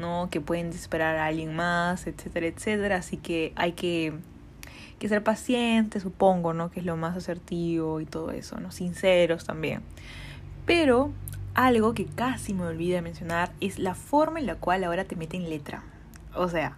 ¿no? 0.00 0.28
Que 0.30 0.40
pueden 0.40 0.70
desesperar 0.70 1.16
a 1.16 1.26
alguien 1.26 1.54
más, 1.54 2.06
etcétera, 2.06 2.46
etcétera. 2.46 2.96
Así 2.96 3.16
que 3.16 3.52
hay 3.54 3.72
que, 3.72 4.14
que 4.98 5.08
ser 5.08 5.22
pacientes, 5.22 6.02
supongo, 6.02 6.54
¿no? 6.54 6.70
Que 6.70 6.80
es 6.80 6.86
lo 6.86 6.96
más 6.96 7.16
asertivo 7.16 8.00
y 8.00 8.06
todo 8.06 8.32
eso, 8.32 8.58
¿no? 8.58 8.72
Sinceros 8.72 9.44
también. 9.44 9.82
Pero 10.66 11.12
algo 11.54 11.94
que 11.94 12.06
casi 12.06 12.54
me 12.54 12.64
olvidé 12.64 13.02
mencionar 13.02 13.52
es 13.60 13.78
la 13.78 13.94
forma 13.94 14.40
en 14.40 14.46
la 14.46 14.56
cual 14.56 14.82
ahora 14.84 15.04
te 15.04 15.16
meten 15.16 15.48
letra. 15.48 15.84
O 16.34 16.48
sea, 16.48 16.76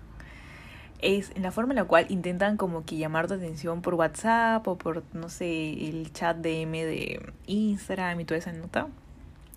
es 1.03 1.33
en 1.35 1.43
la 1.43 1.51
forma 1.51 1.73
en 1.73 1.77
la 1.77 1.85
cual 1.85 2.07
intentan 2.09 2.57
como 2.57 2.85
que 2.85 2.97
llamar 2.97 3.27
tu 3.27 3.35
atención 3.35 3.83
por 3.83 3.95
WhatsApp 3.95 4.67
o 4.67 4.79
por, 4.79 5.03
no 5.13 5.29
sé, 5.29 5.89
el 5.89 6.13
chat 6.13 6.37
DM 6.39 6.73
de 6.73 7.33
Instagram 7.47 8.21
y 8.21 8.25
toda 8.25 8.39
esa 8.39 8.53
nota. 8.53 8.89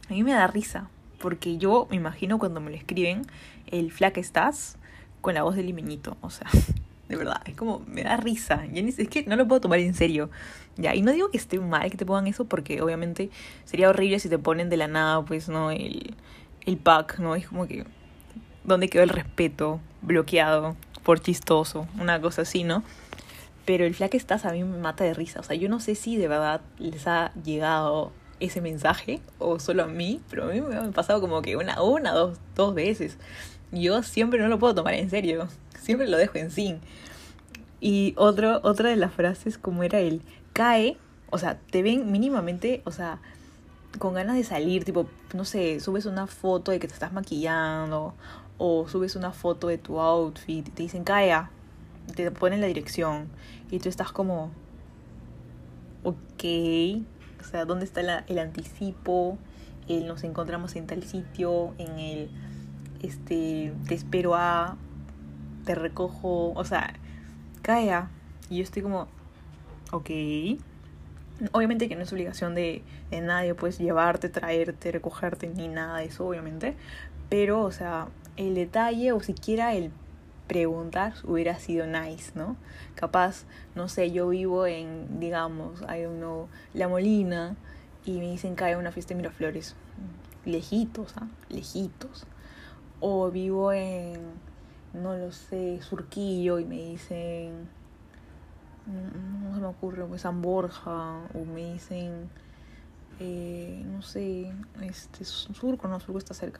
A 0.10 0.13
mí 0.13 0.23
me 0.23 0.34
da 0.34 0.47
risa, 0.47 0.89
porque 1.26 1.58
yo 1.58 1.88
me 1.90 1.96
imagino 1.96 2.38
cuando 2.38 2.62
me 2.62 2.70
lo 2.70 2.78
escriben, 2.78 3.24
el 3.72 3.92
flaca 3.92 4.22
estás 4.22 4.78
con 5.22 5.34
la 5.34 5.42
voz 5.42 5.56
del 5.56 5.66
limeñito. 5.66 6.18
O 6.22 6.30
sea, 6.30 6.48
de 7.10 7.16
verdad, 7.16 7.42
es 7.48 7.56
como, 7.56 7.80
me 7.88 8.04
da 8.04 8.16
risa. 8.16 8.64
Es 8.72 9.10
que 9.10 9.24
no 9.24 9.36
lo 9.36 9.48
puedo 9.48 9.60
tomar 9.60 9.80
en 9.80 9.96
serio. 9.96 10.30
Ya, 10.78 10.94
y 10.94 11.02
no 11.02 11.12
digo 11.12 11.32
que 11.32 11.38
esté 11.38 11.60
mal 11.60 11.90
que 11.90 11.98
te 11.98 12.06
pongan 12.06 12.28
eso 12.28 12.46
porque 12.46 12.80
obviamente 12.84 13.32
sería 13.64 13.90
horrible 13.90 14.20
si 14.20 14.30
te 14.30 14.38
ponen 14.38 14.70
de 14.70 14.78
la 14.78 14.88
nada, 14.88 15.26
pues, 15.26 15.50
¿no? 15.50 15.72
El, 15.72 16.16
el 16.68 16.78
pack, 16.78 17.18
¿no? 17.18 17.34
Es 17.34 17.48
como 17.48 17.66
que, 17.66 17.86
¿dónde 18.64 18.88
quedó 18.88 19.02
el 19.02 19.10
respeto? 19.10 19.80
Bloqueado, 20.04 20.76
por 21.02 21.22
chistoso, 21.22 21.88
una 22.00 22.22
cosa 22.22 22.44
así, 22.44 22.64
¿no? 22.64 22.84
Pero 23.66 23.84
el 23.86 23.96
flaque 23.96 24.18
estás 24.18 24.46
a 24.46 24.52
mí 24.52 24.64
me 24.64 24.78
mata 24.78 25.04
de 25.04 25.16
risa. 25.16 25.40
O 25.40 25.44
sea, 25.44 25.56
yo 25.56 25.70
no 25.70 25.80
sé 25.80 25.96
si 25.96 26.18
de 26.18 26.28
verdad 26.28 26.62
les 26.78 27.08
ha 27.08 27.34
llegado 27.44 28.12
ese 28.39 28.62
mensaje 28.62 29.21
o 29.39 29.60
solo 29.60 29.84
a 29.84 29.88
mí, 29.88 30.21
pero 30.30 30.45
a 30.45 30.48
mí 30.48 30.62
me 30.62 30.76
ha 30.76 30.91
pasado 30.91 31.21
como 31.21 31.41
que 31.41 31.56
una, 31.56 31.82
una, 31.82 32.12
dos, 32.12 32.38
dos 32.56 32.76
veces. 32.76 33.17
Yo 33.71 34.04
siempre 34.04 34.39
no 34.39 34.48
lo 34.48 34.60
puedo 34.60 34.76
tomar 34.76 34.93
en 34.93 35.10
serio. 35.10 35.48
Siempre 35.82 36.08
lo 36.08 36.17
dejo 36.17 36.38
en 36.38 36.52
sin. 36.52 36.80
Y 37.80 38.13
otro, 38.17 38.60
otra 38.63 38.89
de 38.89 38.95
las 38.95 39.13
frases 39.13 39.58
como 39.58 39.84
era 39.84 40.00
el 40.00 40.21
cae, 40.54 40.98
o 41.30 41.38
sea, 41.38 41.60
te 41.69 41.84
ven 41.84 42.12
mínimamente, 42.12 42.82
o 42.86 42.91
sea, 42.91 43.19
con 44.00 44.13
ganas 44.13 44.36
de 44.36 44.43
salir, 44.43 44.86
tipo, 44.86 45.08
no 45.34 45.45
sé, 45.45 45.80
subes 45.80 46.06
una 46.06 46.28
foto 46.28 46.71
de 46.71 46.80
que 46.80 46.88
te 46.88 46.93
estás 46.93 47.13
maquillando 47.13 48.13
o 48.58 48.88
subes 48.88 49.15
una 49.15 49.32
foto 49.32 49.67
de 49.67 49.78
tu 49.78 50.00
outfit 50.00 50.67
y 50.67 50.71
te 50.71 50.84
dicen, 50.84 51.04
cae, 51.04 51.34
te 52.15 52.32
ponen 52.32 52.62
la 52.62 52.67
dirección 52.67 53.28
y 53.69 53.80
tú 53.80 53.89
estás 53.89 54.12
como, 54.12 54.52
ok, 56.04 56.43
o 57.45 57.47
sea, 57.47 57.65
¿dónde 57.65 57.86
está 57.86 58.01
el 58.27 58.39
anticipo? 58.39 59.38
El 59.88 60.08
nos 60.08 60.23
encontramos 60.23 60.75
en 60.75 60.88
tal 60.88 61.03
sitio, 61.03 61.75
en 61.77 61.99
el, 61.99 62.29
este, 63.01 63.71
te 63.88 63.93
espero 63.93 64.36
a, 64.36 64.77
te 65.63 65.75
recojo, 65.75 66.53
o 66.53 66.65
sea, 66.65 66.95
cae 67.62 67.91
y 68.49 68.58
yo 68.58 68.63
estoy 68.63 68.81
como, 68.81 69.08
ok. 69.91 70.10
Obviamente 71.51 71.89
que 71.89 71.95
no 71.95 72.03
es 72.03 72.13
obligación 72.13 72.55
de, 72.55 72.81
de 73.12 73.21
nadie, 73.21 73.53
pues 73.53 73.77
llevarte, 73.77 74.29
traerte, 74.29 74.91
recogerte, 74.91 75.47
ni 75.47 75.67
nada 75.67 75.99
de 75.99 76.05
eso, 76.05 76.25
obviamente. 76.25 76.75
Pero, 77.29 77.62
o 77.62 77.71
sea, 77.71 78.08
el 78.38 78.55
detalle 78.55 79.12
o 79.12 79.21
siquiera 79.21 79.73
el 79.73 79.91
preguntar 80.47 81.13
hubiera 81.23 81.58
sido 81.60 81.88
nice, 81.88 82.31
¿no? 82.36 82.55
Capaz, 82.95 83.45
no 83.75 83.89
sé, 83.89 84.12
yo 84.12 84.29
vivo 84.29 84.65
en, 84.65 85.19
digamos, 85.19 85.81
hay 85.88 86.05
uno, 86.05 86.47
La 86.73 86.88
Molina, 86.88 87.55
y 88.05 88.19
me 88.19 88.31
dicen 88.31 88.55
que 88.55 88.65
hay 88.65 88.75
una 88.75 88.91
fiesta 88.91 89.13
de 89.13 89.17
Miraflores. 89.17 89.75
Lejitos, 90.45 91.13
¿ah? 91.17 91.27
Lejitos. 91.49 92.25
O 92.99 93.31
vivo 93.31 93.73
en, 93.73 94.21
no 94.93 95.15
lo 95.15 95.31
sé, 95.31 95.81
Surquillo, 95.81 96.60
y 96.60 96.65
me 96.65 96.75
dicen 96.75 97.67
no 98.86 99.55
se 99.55 99.62
me 99.62 99.67
ocurre, 99.67 100.05
pues 100.05 100.21
San 100.21 100.41
Borja, 100.41 101.21
o 101.34 101.45
me 101.45 101.73
dicen, 101.73 102.29
eh, 103.19 103.84
no 103.86 104.01
sé, 104.01 104.51
este, 104.81 105.25
Surco, 105.25 105.88
no, 105.88 105.99
Surco 105.99 106.19
está 106.19 106.34
cerca, 106.34 106.60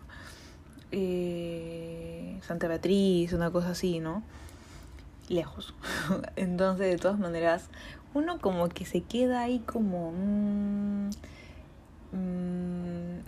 eh, 0.98 2.40
Santa 2.42 2.68
Beatriz, 2.70 3.34
una 3.34 3.52
cosa 3.52 3.72
así, 3.72 4.00
¿no? 4.00 4.24
Lejos. 5.28 5.74
Entonces, 6.38 6.90
de 6.90 6.98
todas 6.98 7.20
maneras, 7.20 7.70
uno 8.14 8.40
como 8.40 8.70
que 8.70 8.86
se 8.86 9.02
queda 9.02 9.42
ahí 9.42 9.60
como... 9.60 10.12
Mmm, 10.12 11.10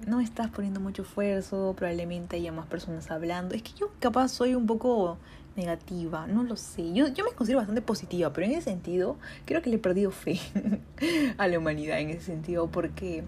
no 0.07 0.21
estás 0.21 0.49
poniendo 0.49 0.79
mucho 0.79 1.01
esfuerzo, 1.01 1.73
probablemente 1.77 2.37
haya 2.37 2.53
más 2.53 2.65
personas 2.67 3.11
hablando. 3.11 3.53
Es 3.53 3.61
que 3.61 3.73
yo 3.77 3.91
capaz 3.99 4.29
soy 4.29 4.55
un 4.55 4.65
poco 4.65 5.17
negativa, 5.57 6.25
no 6.27 6.43
lo 6.43 6.55
sé. 6.55 6.93
Yo, 6.93 7.07
yo 7.09 7.25
me 7.25 7.31
considero 7.31 7.59
bastante 7.59 7.81
positiva, 7.81 8.31
pero 8.31 8.47
en 8.47 8.53
ese 8.53 8.69
sentido 8.69 9.17
creo 9.45 9.61
que 9.61 9.69
le 9.69 9.75
he 9.75 9.79
perdido 9.79 10.11
fe 10.11 10.39
a 11.37 11.47
la 11.47 11.59
humanidad 11.59 11.99
en 11.99 12.11
ese 12.11 12.21
sentido, 12.21 12.67
porque 12.67 13.25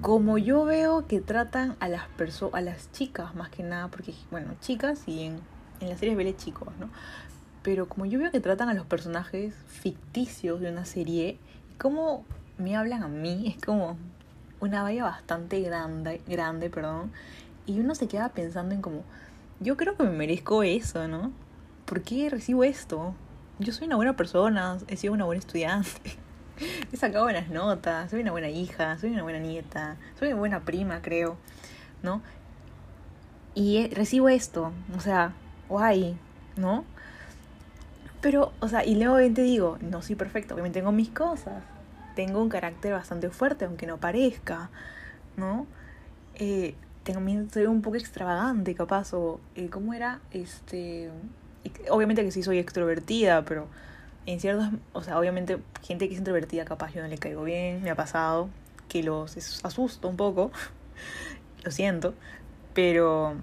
como 0.00 0.38
yo 0.38 0.64
veo 0.64 1.06
que 1.06 1.20
tratan 1.20 1.76
a 1.80 1.88
las 1.88 2.06
personas, 2.08 2.54
a 2.54 2.60
las 2.60 2.92
chicas 2.92 3.34
más 3.34 3.50
que 3.50 3.62
nada, 3.62 3.88
porque 3.88 4.14
bueno, 4.30 4.54
chicas 4.60 5.02
y 5.06 5.24
en, 5.24 5.40
en 5.80 5.88
las 5.88 5.98
series 5.98 6.16
vele 6.16 6.36
chicos, 6.36 6.68
¿no? 6.78 6.88
Pero 7.62 7.88
como 7.88 8.06
yo 8.06 8.18
veo 8.18 8.30
que 8.30 8.40
tratan 8.40 8.68
a 8.68 8.74
los 8.74 8.86
personajes 8.86 9.54
ficticios 9.66 10.60
de 10.60 10.70
una 10.70 10.84
serie, 10.84 11.38
como 11.78 12.24
me 12.58 12.76
hablan 12.76 13.02
a 13.02 13.08
mí, 13.08 13.54
es 13.56 13.64
como 13.64 13.96
una 14.60 14.82
valla 14.82 15.04
bastante 15.04 15.60
grande, 15.60 16.20
grande, 16.26 16.70
perdón, 16.70 17.12
y 17.66 17.80
uno 17.80 17.94
se 17.94 18.08
queda 18.08 18.30
pensando 18.30 18.74
en 18.74 18.82
como 18.82 19.02
yo 19.60 19.76
creo 19.76 19.96
que 19.96 20.04
me 20.04 20.10
merezco 20.10 20.62
eso, 20.62 21.08
¿no? 21.08 21.32
¿Por 21.84 22.02
qué 22.02 22.30
recibo 22.30 22.62
esto? 22.62 23.14
Yo 23.58 23.72
soy 23.72 23.88
una 23.88 23.96
buena 23.96 24.16
persona, 24.16 24.78
he 24.86 24.96
sido 24.96 25.12
una 25.12 25.24
buena 25.24 25.40
estudiante, 25.40 26.16
he 26.92 26.96
sacado 26.96 27.24
buenas 27.24 27.48
notas, 27.48 28.10
soy 28.10 28.20
una 28.20 28.32
buena 28.32 28.48
hija, 28.48 28.98
soy 28.98 29.10
una 29.10 29.22
buena 29.22 29.38
nieta, 29.38 29.96
soy 30.18 30.28
una 30.28 30.38
buena 30.38 30.60
prima, 30.60 31.02
creo, 31.02 31.36
¿no? 32.02 32.22
Y 33.54 33.88
recibo 33.88 34.28
esto, 34.28 34.72
o 34.96 35.00
sea, 35.00 35.32
guay, 35.68 36.16
¿no? 36.56 36.84
Pero, 38.20 38.52
o 38.60 38.68
sea, 38.68 38.84
y 38.84 38.96
luego 38.96 39.16
te 39.34 39.42
digo, 39.42 39.78
no 39.80 40.02
soy 40.02 40.16
perfecto, 40.16 40.56
me 40.56 40.70
tengo 40.70 40.92
mis 40.92 41.10
cosas, 41.10 41.62
tengo 42.14 42.42
un 42.42 42.48
carácter 42.48 42.92
bastante 42.92 43.30
fuerte, 43.30 43.64
aunque 43.64 43.86
no 43.86 43.98
parezca, 43.98 44.70
¿no? 45.36 45.66
Eh, 46.34 46.74
tengo, 47.04 47.20
soy 47.52 47.66
un 47.66 47.82
poco 47.82 47.96
extravagante, 47.96 48.74
capaz, 48.74 49.14
o 49.14 49.40
eh, 49.54 49.68
¿cómo 49.70 49.94
era? 49.94 50.20
Este, 50.32 51.10
obviamente 51.90 52.24
que 52.24 52.30
sí 52.30 52.42
soy 52.42 52.58
extrovertida, 52.58 53.44
pero 53.44 53.68
en 54.28 54.40
ciertos, 54.40 54.68
o 54.92 55.02
sea, 55.02 55.18
obviamente 55.18 55.58
gente 55.82 56.06
que 56.06 56.12
es 56.12 56.18
introvertida, 56.18 56.66
capaz 56.66 56.92
yo 56.92 57.00
no 57.00 57.08
le 57.08 57.16
caigo 57.16 57.44
bien, 57.44 57.82
me 57.82 57.88
ha 57.88 57.94
pasado, 57.94 58.50
que 58.86 59.02
los 59.02 59.34
asusto 59.64 60.06
un 60.06 60.18
poco, 60.18 60.50
lo 61.64 61.70
siento, 61.70 62.12
pero 62.74 63.36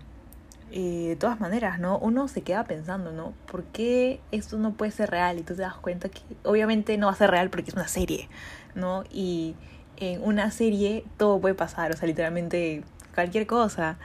eh, 0.71 1.07
de 1.07 1.15
todas 1.15 1.39
maneras, 1.39 1.79
¿no? 1.79 1.97
Uno 1.97 2.27
se 2.27 2.43
queda 2.43 2.65
pensando, 2.65 3.11
¿no? 3.11 3.33
¿Por 3.51 3.63
qué 3.63 4.21
esto 4.31 4.59
no 4.59 4.73
puede 4.73 4.91
ser 4.91 5.09
real? 5.09 5.39
Y 5.39 5.41
tú 5.41 5.55
te 5.55 5.63
das 5.63 5.75
cuenta 5.75 6.09
que 6.09 6.21
obviamente 6.43 6.99
no 6.99 7.07
va 7.07 7.13
a 7.13 7.15
ser 7.15 7.31
real 7.31 7.49
porque 7.49 7.71
es 7.71 7.75
una 7.75 7.87
serie, 7.87 8.29
¿no? 8.75 9.05
Y 9.11 9.55
en 9.97 10.21
una 10.21 10.51
serie 10.51 11.03
todo 11.17 11.41
puede 11.41 11.55
pasar, 11.55 11.91
o 11.93 11.97
sea, 11.97 12.07
literalmente 12.07 12.83
cualquier 13.15 13.47
cosa, 13.47 13.97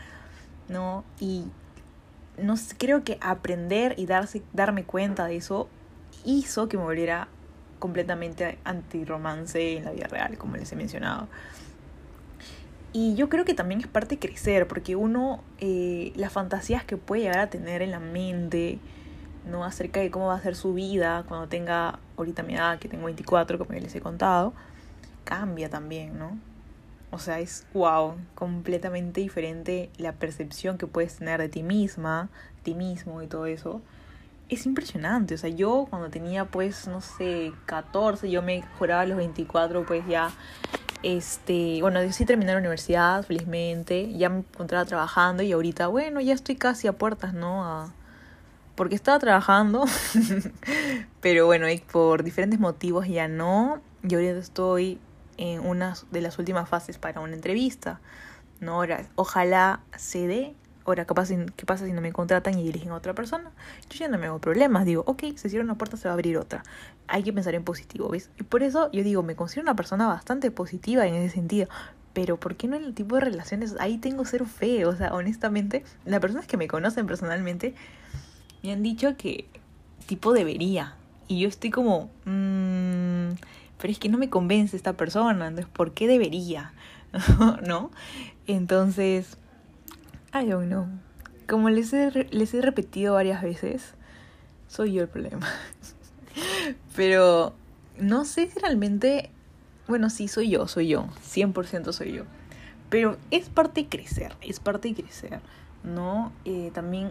¿no? 0.70 1.04
Y 1.18 1.44
no 2.38 2.54
creo 2.78 3.04
que 3.04 3.18
aprender 3.20 3.96
y 3.98 4.06
darse, 4.06 4.42
darme 4.54 4.84
cuenta 4.84 5.26
de 5.26 5.36
eso 5.36 5.68
hizo 6.24 6.68
que 6.68 6.76
me 6.76 6.84
volviera 6.84 7.28
completamente 7.78 8.58
anti-romance 8.64 9.78
en 9.78 9.84
la 9.84 9.92
vida 9.92 10.06
real, 10.06 10.38
como 10.38 10.56
les 10.56 10.70
he 10.72 10.76
mencionado. 10.76 11.28
Y 12.92 13.14
yo 13.14 13.28
creo 13.28 13.44
que 13.44 13.54
también 13.54 13.80
es 13.80 13.86
parte 13.86 14.16
de 14.16 14.18
crecer, 14.18 14.66
porque 14.66 14.96
uno, 14.96 15.42
eh, 15.58 16.12
las 16.16 16.32
fantasías 16.32 16.84
que 16.84 16.96
puede 16.96 17.22
llegar 17.22 17.38
a 17.38 17.48
tener 17.48 17.82
en 17.82 17.92
la 17.92 18.00
mente, 18.00 18.78
¿no? 19.48 19.64
Acerca 19.64 20.00
de 20.00 20.10
cómo 20.10 20.26
va 20.26 20.34
a 20.34 20.40
ser 20.40 20.56
su 20.56 20.74
vida 20.74 21.24
cuando 21.28 21.48
tenga, 21.48 22.00
ahorita 22.16 22.42
mi 22.42 22.54
edad, 22.54 22.78
que 22.78 22.88
tengo 22.88 23.04
24, 23.04 23.58
como 23.58 23.72
ya 23.72 23.80
les 23.80 23.94
he 23.94 24.00
contado, 24.00 24.52
cambia 25.24 25.70
también, 25.70 26.18
¿no? 26.18 26.36
O 27.12 27.18
sea, 27.18 27.40
es 27.40 27.66
wow, 27.74 28.16
completamente 28.34 29.20
diferente 29.20 29.90
la 29.96 30.12
percepción 30.12 30.76
que 30.76 30.86
puedes 30.86 31.16
tener 31.16 31.40
de 31.40 31.48
ti 31.48 31.62
misma, 31.62 32.28
ti 32.62 32.74
mismo 32.74 33.22
y 33.22 33.26
todo 33.28 33.46
eso. 33.46 33.82
Es 34.50 34.66
impresionante, 34.66 35.34
o 35.34 35.38
sea, 35.38 35.48
yo 35.48 35.86
cuando 35.88 36.10
tenía 36.10 36.44
pues, 36.44 36.88
no 36.88 37.00
sé, 37.00 37.52
14, 37.66 38.28
yo 38.30 38.42
me 38.42 38.62
juraba 38.78 39.02
a 39.02 39.06
los 39.06 39.16
24, 39.16 39.86
pues 39.86 40.04
ya 40.08 40.30
este, 41.02 41.78
bueno, 41.80 42.00
sí 42.12 42.26
terminé 42.26 42.52
la 42.52 42.58
universidad, 42.58 43.24
felizmente, 43.24 44.12
ya 44.12 44.28
me 44.28 44.40
encontraba 44.40 44.84
trabajando 44.84 45.42
y 45.42 45.52
ahorita, 45.52 45.86
bueno, 45.86 46.20
ya 46.20 46.34
estoy 46.34 46.56
casi 46.56 46.88
a 46.88 46.92
puertas, 46.92 47.32
¿no? 47.32 47.90
Porque 48.74 48.94
estaba 48.96 49.18
trabajando, 49.18 49.84
pero 51.20 51.46
bueno, 51.46 51.66
por 51.90 52.22
diferentes 52.22 52.60
motivos 52.60 53.08
ya 53.08 53.28
no. 53.28 53.80
Y 54.02 54.14
ahorita 54.14 54.38
estoy 54.38 54.98
en 55.36 55.60
una 55.60 55.94
de 56.10 56.20
las 56.20 56.38
últimas 56.38 56.68
fases 56.68 56.98
para 56.98 57.20
una 57.20 57.34
entrevista, 57.34 58.00
¿no? 58.60 58.74
Ahora, 58.74 59.06
ojalá 59.14 59.80
se 59.96 60.26
dé 60.26 60.54
Ahora, 60.86 61.04
capaz, 61.04 61.28
¿qué 61.28 61.66
pasa 61.66 61.86
si 61.86 61.92
no 61.92 62.00
me 62.00 62.12
contratan 62.12 62.58
y 62.58 62.64
dirigen 62.64 62.90
a 62.90 62.94
otra 62.94 63.14
persona? 63.14 63.50
Yo 63.90 63.98
ya 63.98 64.08
no 64.08 64.18
me 64.18 64.26
hago 64.26 64.38
problemas. 64.38 64.84
Digo, 64.86 65.02
ok, 65.06 65.24
se 65.36 65.48
cierra 65.48 65.64
una 65.64 65.76
puerta, 65.76 65.96
se 65.96 66.08
va 66.08 66.12
a 66.12 66.14
abrir 66.14 66.38
otra. 66.38 66.62
Hay 67.06 67.22
que 67.22 67.32
pensar 67.32 67.54
en 67.54 67.64
positivo, 67.64 68.08
¿ves? 68.08 68.30
Y 68.38 68.44
por 68.44 68.62
eso 68.62 68.90
yo 68.92 69.02
digo, 69.02 69.22
me 69.22 69.36
considero 69.36 69.62
una 69.62 69.76
persona 69.76 70.06
bastante 70.06 70.50
positiva 70.50 71.06
en 71.06 71.14
ese 71.14 71.34
sentido. 71.34 71.68
Pero 72.12 72.38
¿por 72.38 72.56
qué 72.56 72.66
no 72.66 72.76
en 72.76 72.84
el 72.84 72.94
tipo 72.94 73.14
de 73.16 73.20
relaciones? 73.20 73.76
Ahí 73.78 73.98
tengo 73.98 74.24
cero 74.24 74.46
fe. 74.46 74.86
O 74.86 74.96
sea, 74.96 75.14
honestamente, 75.14 75.84
las 76.04 76.20
personas 76.20 76.46
que 76.46 76.56
me 76.56 76.66
conocen 76.66 77.06
personalmente 77.06 77.74
me 78.62 78.72
han 78.72 78.82
dicho 78.82 79.16
que 79.16 79.46
tipo 80.06 80.32
debería. 80.32 80.94
Y 81.28 81.40
yo 81.40 81.48
estoy 81.48 81.70
como, 81.70 82.10
mmm, 82.24 83.30
pero 83.80 83.92
es 83.92 83.98
que 83.98 84.08
no 84.08 84.18
me 84.18 84.28
convence 84.28 84.76
esta 84.76 84.94
persona. 84.94 85.48
Entonces, 85.48 85.70
¿por 85.72 85.92
qué 85.92 86.08
debería? 86.08 86.72
¿No? 87.66 87.90
Entonces 88.46 89.36
I 90.32 90.46
don't 90.46 90.68
know. 90.68 90.86
Como 91.48 91.70
les 91.70 91.92
he, 91.92 92.28
les 92.30 92.54
he 92.54 92.62
repetido 92.62 93.14
varias 93.14 93.42
veces, 93.42 93.94
soy 94.68 94.92
yo 94.92 95.02
el 95.02 95.08
problema. 95.08 95.48
Pero 96.96 97.54
no 97.98 98.24
sé 98.24 98.48
si 98.48 98.60
realmente... 98.60 99.30
Bueno, 99.88 100.08
sí, 100.08 100.28
soy 100.28 100.50
yo, 100.50 100.68
soy 100.68 100.86
yo. 100.86 101.08
100% 101.26 101.92
soy 101.92 102.12
yo. 102.12 102.24
Pero 102.90 103.16
es 103.32 103.48
parte 103.48 103.82
de 103.82 103.88
crecer, 103.88 104.36
es 104.40 104.60
parte 104.60 104.88
de 104.88 105.02
crecer, 105.02 105.40
¿no? 105.82 106.32
Eh, 106.44 106.70
también 106.72 107.10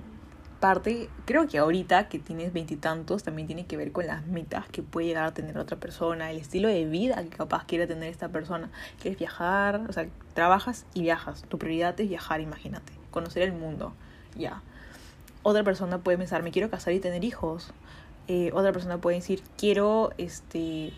parte, 0.62 1.10
creo 1.26 1.48
que 1.48 1.58
ahorita 1.58 2.08
que 2.08 2.20
tienes 2.20 2.54
veintitantos, 2.54 3.24
también 3.24 3.48
tiene 3.48 3.66
que 3.66 3.76
ver 3.76 3.92
con 3.92 4.08
las 4.08 4.26
metas 4.28 4.66
que 4.70 4.82
puede 4.82 5.08
llegar 5.08 5.26
a 5.26 5.34
tener 5.34 5.58
otra 5.58 5.78
persona, 5.78 6.32
el 6.32 6.38
estilo 6.38 6.70
de 6.70 6.86
vida 6.86 7.22
que 7.24 7.30
capaz 7.30 7.66
quiere 7.66 7.86
tener 7.86 8.10
esta 8.10 8.30
persona. 8.30 8.70
Quieres 9.02 9.20
viajar, 9.20 9.82
o 9.90 9.92
sea, 9.92 10.08
trabajas 10.34 10.86
y 10.94 11.02
viajas. 11.02 11.44
Tu 11.50 11.58
prioridad 11.58 12.00
es 12.00 12.08
viajar, 12.08 12.40
imagínate 12.40 12.99
conocer 13.12 13.44
el 13.44 13.54
mundo, 13.54 13.94
ya. 14.36 14.62
Otra 15.44 15.64
persona 15.64 16.00
puede 16.00 16.18
pensar, 16.18 16.44
me 16.44 16.52
quiero 16.52 16.70
casar 16.70 16.94
y 16.94 17.00
tener 17.00 17.24
hijos. 17.24 17.72
Eh, 18.28 18.52
otra 18.54 18.72
persona 18.72 19.00
puede 19.00 19.18
decir, 19.18 19.42
quiero 19.58 20.12
este, 20.18 20.94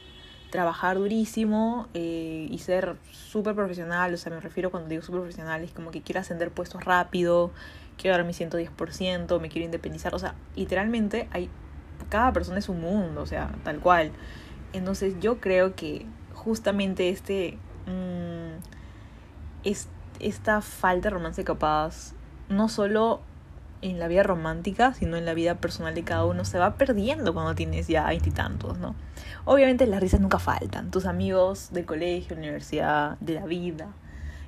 trabajar 0.49 0.97
durísimo 0.97 1.87
eh, 1.93 2.47
y 2.49 2.57
ser 2.59 2.97
súper 3.11 3.55
profesional. 3.55 4.13
O 4.13 4.17
sea, 4.17 4.31
me 4.31 4.39
refiero 4.39 4.71
cuando 4.71 4.89
digo 4.89 5.01
súper 5.01 5.21
profesional, 5.21 5.63
es 5.63 5.71
como 5.71 5.91
que 5.91 6.01
quiero 6.01 6.19
ascender 6.19 6.51
puestos 6.51 6.83
rápido, 6.83 7.51
quiero 7.97 8.17
dar 8.17 8.25
mi 8.25 8.33
110%, 8.33 9.39
me 9.39 9.49
quiero 9.49 9.65
independizar. 9.65 10.15
O 10.15 10.19
sea, 10.19 10.35
literalmente 10.55 11.27
hay, 11.31 11.49
cada 12.09 12.33
persona 12.33 12.59
es 12.59 12.67
un 12.67 12.81
mundo, 12.81 13.21
o 13.21 13.27
sea, 13.27 13.53
tal 13.63 13.79
cual. 13.79 14.11
Entonces 14.73 15.15
yo 15.19 15.39
creo 15.39 15.75
que 15.75 16.05
justamente 16.33 17.09
este... 17.09 17.57
Este 19.63 20.00
esta 20.21 20.61
falta 20.61 21.09
de 21.09 21.15
romance 21.15 21.43
capaz, 21.43 22.13
no 22.49 22.69
solo 22.69 23.21
en 23.81 23.99
la 23.99 24.07
vida 24.07 24.23
romántica, 24.23 24.93
sino 24.93 25.17
en 25.17 25.25
la 25.25 25.33
vida 25.33 25.55
personal 25.55 25.95
de 25.95 26.03
cada 26.03 26.25
uno, 26.25 26.45
se 26.45 26.59
va 26.59 26.75
perdiendo 26.75 27.33
cuando 27.33 27.55
tienes 27.55 27.87
ya 27.87 28.07
veintitantos, 28.07 28.77
¿no? 28.77 28.95
Obviamente 29.45 29.87
las 29.87 30.01
risas 30.01 30.19
nunca 30.19 30.39
faltan, 30.39 30.91
tus 30.91 31.05
amigos 31.05 31.69
del 31.71 31.85
colegio, 31.85 32.37
universidad, 32.37 33.17
de 33.19 33.33
la 33.33 33.45
vida, 33.45 33.87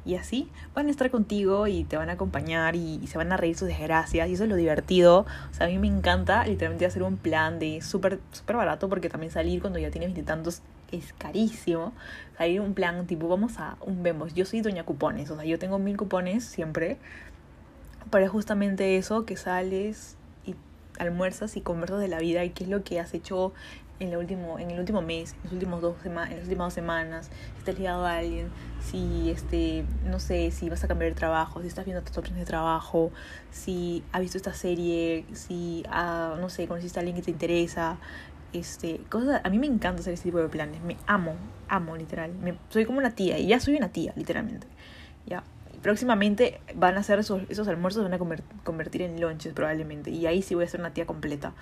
y 0.06 0.16
así 0.16 0.50
van 0.74 0.88
a 0.88 0.92
estar 0.92 1.10
contigo 1.10 1.68
y 1.68 1.84
te 1.84 1.98
van 1.98 2.10
a 2.10 2.14
acompañar 2.14 2.76
y, 2.76 3.06
se 3.08 3.18
van 3.18 3.32
a 3.32 3.38
reír 3.38 3.56
sus 3.56 3.68
desgracias 3.68 4.28
y 4.30 4.34
eso 4.34 4.44
es 4.44 4.50
lo 4.50 4.56
divertido. 4.56 5.26
O 5.52 5.54
sea, 5.54 5.68
a 5.68 5.70
mí 5.70 5.78
me 5.78 5.88
encanta 5.88 6.46
literalmente 6.46 6.86
hacer 6.86 7.04
un 7.04 7.18
plan 7.18 7.60
de 7.60 7.82
súper 7.82 8.20
súper 8.32 8.56
barato 8.56 8.90
porque 8.90 9.10
también 9.10 9.32
salir 9.32 9.62
cuando 9.62 9.80
ya 9.80 9.92
tienes 9.92 10.08
veintitantos 10.10 10.62
es 10.92 11.14
carísimo. 11.14 11.94
Salir 12.38 12.62
un 12.62 12.74
plan 12.74 13.06
tipo, 13.08 13.28
vamos 13.28 13.60
a 13.60 13.78
un 13.82 14.04
vemos. 14.04 14.34
Yo 14.34 14.46
soy 14.46 14.62
doña 14.62 14.84
cupones, 14.84 15.30
o 15.30 15.36
sea, 15.36 15.46
yo 15.46 15.60
tengo 15.60 15.80
mil 15.80 15.98
cupones 15.98 16.44
siempre. 16.44 16.98
Para 18.10 18.28
justamente 18.28 18.98
eso 18.98 19.26
que 19.26 19.38
sales 19.38 20.18
y 20.46 20.56
almuerzas 21.00 21.56
y 21.58 21.62
conversas 21.62 22.00
de 22.00 22.08
la 22.08 22.20
vida 22.20 22.44
y 22.44 22.50
qué 22.50 22.66
es 22.66 22.70
lo 22.70 22.84
que 22.84 23.00
has 23.00 23.14
hecho 23.14 23.54
en, 24.00 24.10
el 24.10 24.18
último, 24.18 24.60
en 24.60 24.72
el 24.72 24.80
último 24.80 25.02
mes, 25.02 25.34
en, 25.34 25.44
los 25.44 25.54
últimos 25.54 25.82
dos 25.82 25.96
en 26.06 26.16
las 26.16 26.44
últimas 26.44 26.68
dos 26.68 26.74
semanas, 26.74 27.30
si 27.54 27.60
estás 27.60 27.78
ligado 27.78 28.06
a 28.06 28.18
alguien, 28.18 28.50
si, 28.82 29.30
este, 29.30 29.86
no 30.06 30.20
sé, 30.20 30.52
si 30.52 30.70
vas 30.70 30.84
a 30.84 30.88
cambiar 30.88 31.12
de 31.12 31.16
trabajo, 31.16 31.62
si 31.62 31.68
estás 31.68 31.86
viendo 31.86 32.04
tus 32.04 32.18
opciones 32.18 32.42
de 32.42 32.46
trabajo, 32.46 33.12
si 33.52 34.04
has 34.12 34.22
visto 34.22 34.38
esta 34.38 34.54
serie, 34.54 35.26
si, 35.34 35.84
ah, 35.90 36.36
no 36.40 36.50
sé, 36.50 36.68
conociste 36.68 37.00
a 37.00 37.02
alguien 37.02 37.16
que 37.16 37.24
te 37.24 37.32
interesa, 37.32 37.98
este, 38.52 39.00
cosas, 39.10 39.42
a 39.44 39.50
mí 39.50 39.58
me 39.58 39.68
encanta 39.68 40.02
hacer 40.02 40.14
ese 40.14 40.24
tipo 40.24 40.40
de 40.40 40.50
planes, 40.50 40.82
me 40.82 40.98
amo, 41.08 41.36
amo 41.68 41.96
literal, 41.96 42.34
me, 42.34 42.58
soy 42.70 42.86
como 42.86 43.00
una 43.00 43.16
tía 43.16 43.40
y 43.40 43.48
ya 43.48 43.60
soy 43.60 43.76
una 43.76 43.90
tía 43.90 44.14
literalmente, 44.16 44.68
ya. 45.26 45.44
Próximamente 45.82 46.62
van 46.76 46.96
a 46.96 47.02
hacer 47.02 47.20
esos, 47.20 47.42
esos 47.50 47.68
almuerzos, 47.68 48.04
van 48.04 48.14
a 48.14 48.20
convertir 48.64 49.02
en 49.02 49.20
lunches 49.20 49.52
probablemente 49.52 50.12
y 50.12 50.26
ahí 50.28 50.42
sí 50.42 50.56
voy 50.56 50.64
a 50.64 50.68
ser 50.70 50.80
una 50.80 50.94
tía 50.94 51.06
completa 51.06 51.54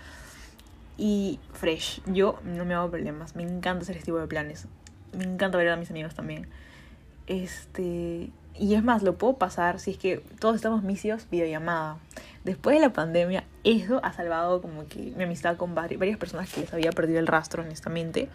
y 0.98 1.40
fresh. 1.54 2.02
Yo 2.06 2.40
no 2.44 2.66
me 2.66 2.74
hago 2.74 2.90
problemas. 2.90 3.36
Me 3.36 3.44
encanta 3.44 3.84
hacer 3.84 3.98
este 3.98 4.06
tipo 4.06 4.20
de 4.20 4.28
planes. 4.28 4.68
Me 5.18 5.24
encanta 5.24 5.58
ver 5.58 5.70
a 5.70 5.76
mis 5.76 5.90
amigos 5.90 6.16
también. 6.16 6.48
Este. 7.28 8.30
Y 8.60 8.76
es 8.76 8.84
más, 8.84 9.02
lo 9.02 9.18
puedo 9.18 9.38
pasar 9.38 9.80
si 9.80 9.92
es 9.92 9.98
que 9.98 10.18
todos 10.40 10.56
estamos 10.56 10.84
misios 10.84 11.28
videollamada. 11.32 11.98
Después 12.44 12.76
de 12.76 12.82
la 12.82 12.94
pandemia, 12.94 13.46
eso 13.64 14.00
ha 14.04 14.14
salvado 14.14 14.62
como 14.62 14.88
que 14.88 15.14
mi 15.16 15.24
amistad 15.24 15.58
con 15.58 15.74
varias 15.74 16.18
personas 16.18 16.52
que 16.52 16.62
les 16.62 16.74
había 16.74 16.92
perdido 16.92 17.20
el 17.20 17.28
rastro, 17.28 17.64
honestamente. 17.64 18.30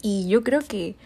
Y 0.00 0.28
yo 0.28 0.42
creo 0.42 0.60
que 0.60 0.96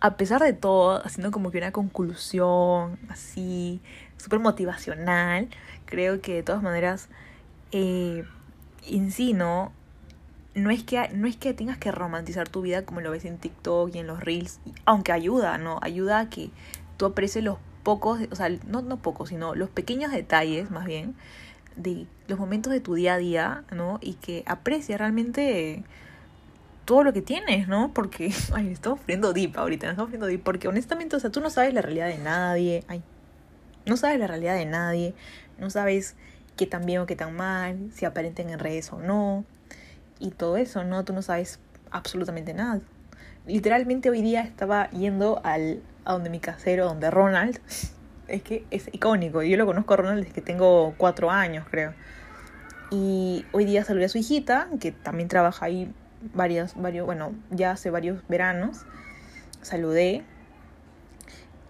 a 0.00 0.16
pesar 0.16 0.42
de 0.42 0.54
todo, 0.54 1.04
haciendo 1.04 1.30
como 1.30 1.50
que 1.50 1.58
una 1.58 1.72
conclusión 1.72 2.98
así, 3.08 3.80
súper 4.16 4.38
motivacional, 4.40 5.48
creo 5.84 6.20
que 6.20 6.34
de 6.34 6.42
todas 6.42 6.62
maneras, 6.62 7.08
eh, 7.72 8.24
en 8.88 9.12
sí, 9.12 9.34
¿no? 9.34 9.72
No 10.54 10.70
es, 10.70 10.82
que, 10.82 11.08
no 11.14 11.28
es 11.28 11.36
que 11.36 11.54
tengas 11.54 11.78
que 11.78 11.92
romantizar 11.92 12.48
tu 12.48 12.62
vida 12.62 12.84
como 12.84 13.00
lo 13.00 13.12
ves 13.12 13.24
en 13.24 13.38
TikTok 13.38 13.94
y 13.94 13.98
en 13.98 14.08
los 14.08 14.20
Reels, 14.20 14.58
aunque 14.84 15.12
ayuda, 15.12 15.58
¿no? 15.58 15.78
Ayuda 15.80 16.18
a 16.18 16.28
que 16.28 16.50
tú 16.96 17.06
aprecies 17.06 17.44
los 17.44 17.58
pocos, 17.84 18.20
o 18.30 18.34
sea, 18.34 18.48
no, 18.66 18.82
no 18.82 18.98
pocos, 18.98 19.28
sino 19.28 19.54
los 19.54 19.70
pequeños 19.70 20.10
detalles, 20.10 20.70
más 20.70 20.86
bien, 20.86 21.14
de 21.76 22.06
los 22.28 22.38
momentos 22.38 22.72
de 22.72 22.80
tu 22.80 22.94
día 22.94 23.14
a 23.14 23.18
día, 23.18 23.64
¿no? 23.72 23.98
Y 24.02 24.14
que 24.14 24.42
aprecies 24.46 24.98
realmente 24.98 25.84
todo 26.84 27.04
lo 27.04 27.12
que 27.12 27.22
tienes, 27.22 27.68
¿no? 27.68 27.92
Porque, 27.94 28.32
ay, 28.52 28.72
estamos 28.72 29.00
friendo 29.00 29.32
deep 29.32 29.56
ahorita, 29.56 29.86
nos 29.86 29.92
estamos 29.94 30.10
friendo 30.10 30.26
deep, 30.26 30.42
porque 30.42 30.68
honestamente, 30.68 31.16
o 31.16 31.20
sea, 31.20 31.30
tú 31.30 31.40
no 31.40 31.50
sabes 31.50 31.72
la 31.72 31.82
realidad 31.82 32.08
de 32.08 32.18
nadie, 32.18 32.84
ay, 32.88 33.02
no 33.86 33.96
sabes 33.96 34.18
la 34.18 34.26
realidad 34.26 34.56
de 34.56 34.66
nadie, 34.66 35.14
no 35.58 35.70
sabes 35.70 36.16
qué 36.56 36.66
tan 36.66 36.84
bien 36.84 37.00
o 37.00 37.06
qué 37.06 37.16
tan 37.16 37.34
mal, 37.34 37.90
si 37.94 38.04
aparenten 38.04 38.50
en 38.50 38.58
redes 38.58 38.92
o 38.92 38.98
no, 38.98 39.44
y 40.20 40.30
todo 40.30 40.56
eso, 40.56 40.84
¿no? 40.84 41.04
Tú 41.04 41.12
no 41.12 41.22
sabes 41.22 41.58
absolutamente 41.90 42.54
nada. 42.54 42.80
Literalmente 43.46 44.10
hoy 44.10 44.22
día 44.22 44.42
estaba 44.42 44.88
yendo 44.90 45.40
al, 45.42 45.82
a 46.04 46.12
donde 46.12 46.30
mi 46.30 46.38
casero, 46.38 46.84
donde 46.84 47.10
Ronald, 47.10 47.58
es 48.28 48.42
que 48.42 48.64
es 48.70 48.88
icónico, 48.92 49.42
yo 49.42 49.56
lo 49.56 49.66
conozco 49.66 49.94
a 49.94 49.96
Ronald 49.96 50.20
desde 50.20 50.34
que 50.34 50.42
tengo 50.42 50.94
cuatro 50.96 51.30
años, 51.30 51.66
creo. 51.68 51.94
Y 52.92 53.46
hoy 53.52 53.64
día 53.64 53.84
saludé 53.84 54.04
a 54.04 54.08
su 54.08 54.18
hijita, 54.18 54.68
que 54.80 54.92
también 54.92 55.28
trabaja 55.28 55.66
ahí 55.66 55.92
varios, 56.34 56.74
varios, 56.74 57.06
bueno, 57.06 57.32
ya 57.50 57.72
hace 57.72 57.90
varios 57.90 58.22
veranos. 58.28 58.84
Saludé 59.62 60.24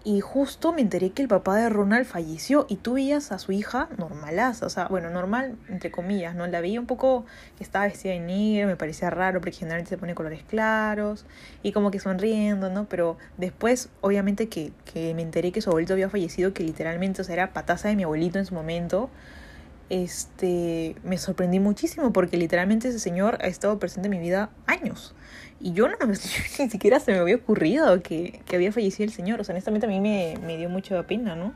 y 0.03 0.19
justo 0.19 0.73
me 0.73 0.81
enteré 0.81 1.11
que 1.11 1.21
el 1.21 1.27
papá 1.27 1.55
de 1.57 1.69
Ronald 1.69 2.05
falleció 2.05 2.65
y 2.67 2.77
tú 2.77 2.93
veías 2.93 3.31
a 3.31 3.37
su 3.37 3.51
hija 3.51 3.87
normalaza, 3.97 4.65
o 4.65 4.69
sea, 4.69 4.87
bueno, 4.87 5.09
normal 5.09 5.57
entre 5.69 5.91
comillas, 5.91 6.35
¿no? 6.35 6.47
La 6.47 6.59
veía 6.59 6.79
un 6.79 6.87
poco 6.87 7.25
que 7.57 7.63
estaba 7.63 7.85
vestida 7.85 8.13
de 8.13 8.19
negro, 8.19 8.67
me 8.67 8.75
parecía 8.75 9.09
raro 9.09 9.41
porque 9.41 9.57
generalmente 9.57 9.89
se 9.89 9.97
pone 9.97 10.15
colores 10.15 10.43
claros 10.43 11.25
y 11.61 11.71
como 11.71 11.91
que 11.91 11.99
sonriendo, 11.99 12.69
¿no? 12.69 12.85
Pero 12.85 13.17
después, 13.37 13.89
obviamente 14.01 14.49
que, 14.49 14.71
que 14.91 15.13
me 15.13 15.21
enteré 15.21 15.51
que 15.51 15.61
su 15.61 15.69
abuelito 15.69 15.93
había 15.93 16.09
fallecido, 16.09 16.53
que 16.53 16.63
literalmente, 16.63 17.21
era 17.29 17.53
pataza 17.53 17.89
de 17.89 17.95
mi 17.95 18.03
abuelito 18.03 18.39
en 18.39 18.45
su 18.45 18.55
momento, 18.55 19.09
este, 19.91 20.95
me 21.03 21.17
sorprendí 21.17 21.59
muchísimo 21.59 22.13
porque 22.13 22.37
literalmente 22.37 22.87
ese 22.87 22.99
señor 22.99 23.37
ha 23.41 23.47
estado 23.47 23.77
presente 23.77 24.07
en 24.07 24.11
mi 24.11 24.19
vida 24.19 24.49
años. 24.65 25.13
Y 25.59 25.73
yo 25.73 25.89
no 25.89 25.95
ni 26.07 26.15
siquiera 26.15 27.01
se 27.01 27.11
me 27.11 27.19
había 27.19 27.35
ocurrido 27.35 28.01
que, 28.01 28.41
que 28.45 28.55
había 28.55 28.71
fallecido 28.71 29.03
el 29.03 29.11
señor. 29.11 29.41
O 29.41 29.43
sea, 29.43 29.51
honestamente 29.51 29.87
a 29.87 29.89
mí 29.89 29.99
me, 29.99 30.35
me 30.45 30.55
dio 30.55 30.69
mucha 30.69 31.05
pena, 31.05 31.35
¿no? 31.35 31.53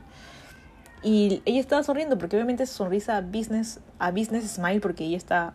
Y 1.02 1.43
ella 1.45 1.62
estaba 1.62 1.82
sonriendo 1.82 2.17
porque 2.17 2.36
obviamente 2.36 2.65
su 2.65 2.74
sonrisa 2.74 3.21
business, 3.21 3.80
a 4.00 4.12
business 4.12 4.52
smile 4.52 4.82
porque 4.82 5.06
ella 5.06 5.17
está 5.17 5.54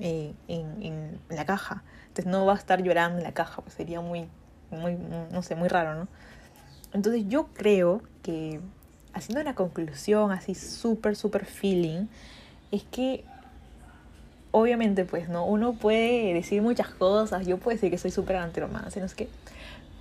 eh, 0.00 0.34
en, 0.48 0.82
en, 0.82 1.20
la 1.28 1.46
caja. 1.46 1.84
Entonces 2.08 2.26
no 2.26 2.44
va 2.44 2.54
a 2.54 2.56
estar 2.56 2.82
llorando 2.82 3.18
en 3.18 3.24
la 3.24 3.32
caja, 3.32 3.62
pues 3.62 3.74
sería 3.74 4.00
muy, 4.00 4.28
muy, 4.72 4.98
no 5.30 5.42
sé, 5.42 5.54
muy 5.54 5.68
raro, 5.68 5.94
¿no? 5.94 6.08
Entonces 6.92 7.24
yo 7.28 7.48
creo 7.54 8.02
que 8.22 8.60
haciendo 9.16 9.40
una 9.40 9.54
conclusión 9.54 10.30
así 10.30 10.54
súper, 10.54 11.16
súper 11.16 11.46
feeling, 11.46 12.06
es 12.70 12.84
que 12.84 13.24
obviamente 14.50 15.04
pues 15.04 15.28
no, 15.28 15.46
uno 15.46 15.72
puede 15.72 16.34
decir 16.34 16.60
muchas 16.60 16.88
cosas, 16.88 17.46
yo 17.46 17.56
puedo 17.58 17.74
decir 17.76 17.90
que 17.90 17.98
soy 17.98 18.10
súper 18.10 18.36
antirromance, 18.36 19.00
no 19.00 19.08
sé 19.08 19.16
qué, 19.16 19.28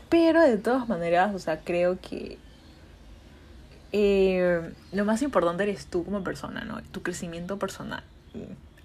pero 0.10 0.42
de 0.42 0.58
todas 0.58 0.88
maneras, 0.90 1.34
o 1.34 1.40
sea, 1.40 1.62
creo 1.62 1.98
que 2.00 2.38
eh, 3.94 4.74
lo 4.92 5.06
más 5.06 5.22
importante 5.22 5.64
eres 5.64 5.88
tú 5.88 6.04
como 6.04 6.22
persona, 6.24 6.66
¿no? 6.66 6.82
Tu 6.92 7.02
crecimiento 7.02 7.58
personal. 7.58 8.04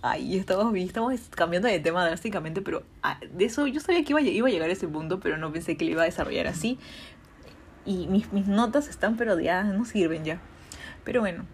Ay, 0.03 0.37
estamos, 0.37 0.75
estamos 0.77 1.21
cambiando 1.31 1.67
de 1.69 1.81
tema 1.81 2.07
drásticamente, 2.07 2.63
pero 2.63 2.85
ah, 3.03 3.19
de 3.33 3.45
eso 3.45 3.67
yo 3.67 3.81
sabía 3.81 4.05
que 4.05 4.13
iba, 4.13 4.21
iba 4.21 4.49
a 4.49 4.51
llegar 4.51 4.71
a 4.71 4.73
ese 4.73 4.87
punto, 4.87 5.19
pero 5.19 5.37
no 5.37 5.53
pensé 5.53 5.77
que 5.77 5.85
lo 5.85 5.91
iba 5.91 6.03
a 6.03 6.05
desarrollar 6.07 6.47
así 6.47 6.79
y 7.85 8.07
mis, 8.09 8.33
mis 8.33 8.47
notas 8.47 8.89
están 8.89 9.17
pero 9.17 9.39
ya 9.39 9.63
no 9.65 9.85
sirven 9.85 10.25
ya. 10.25 10.41
Pero 11.05 11.21
bueno. 11.21 11.45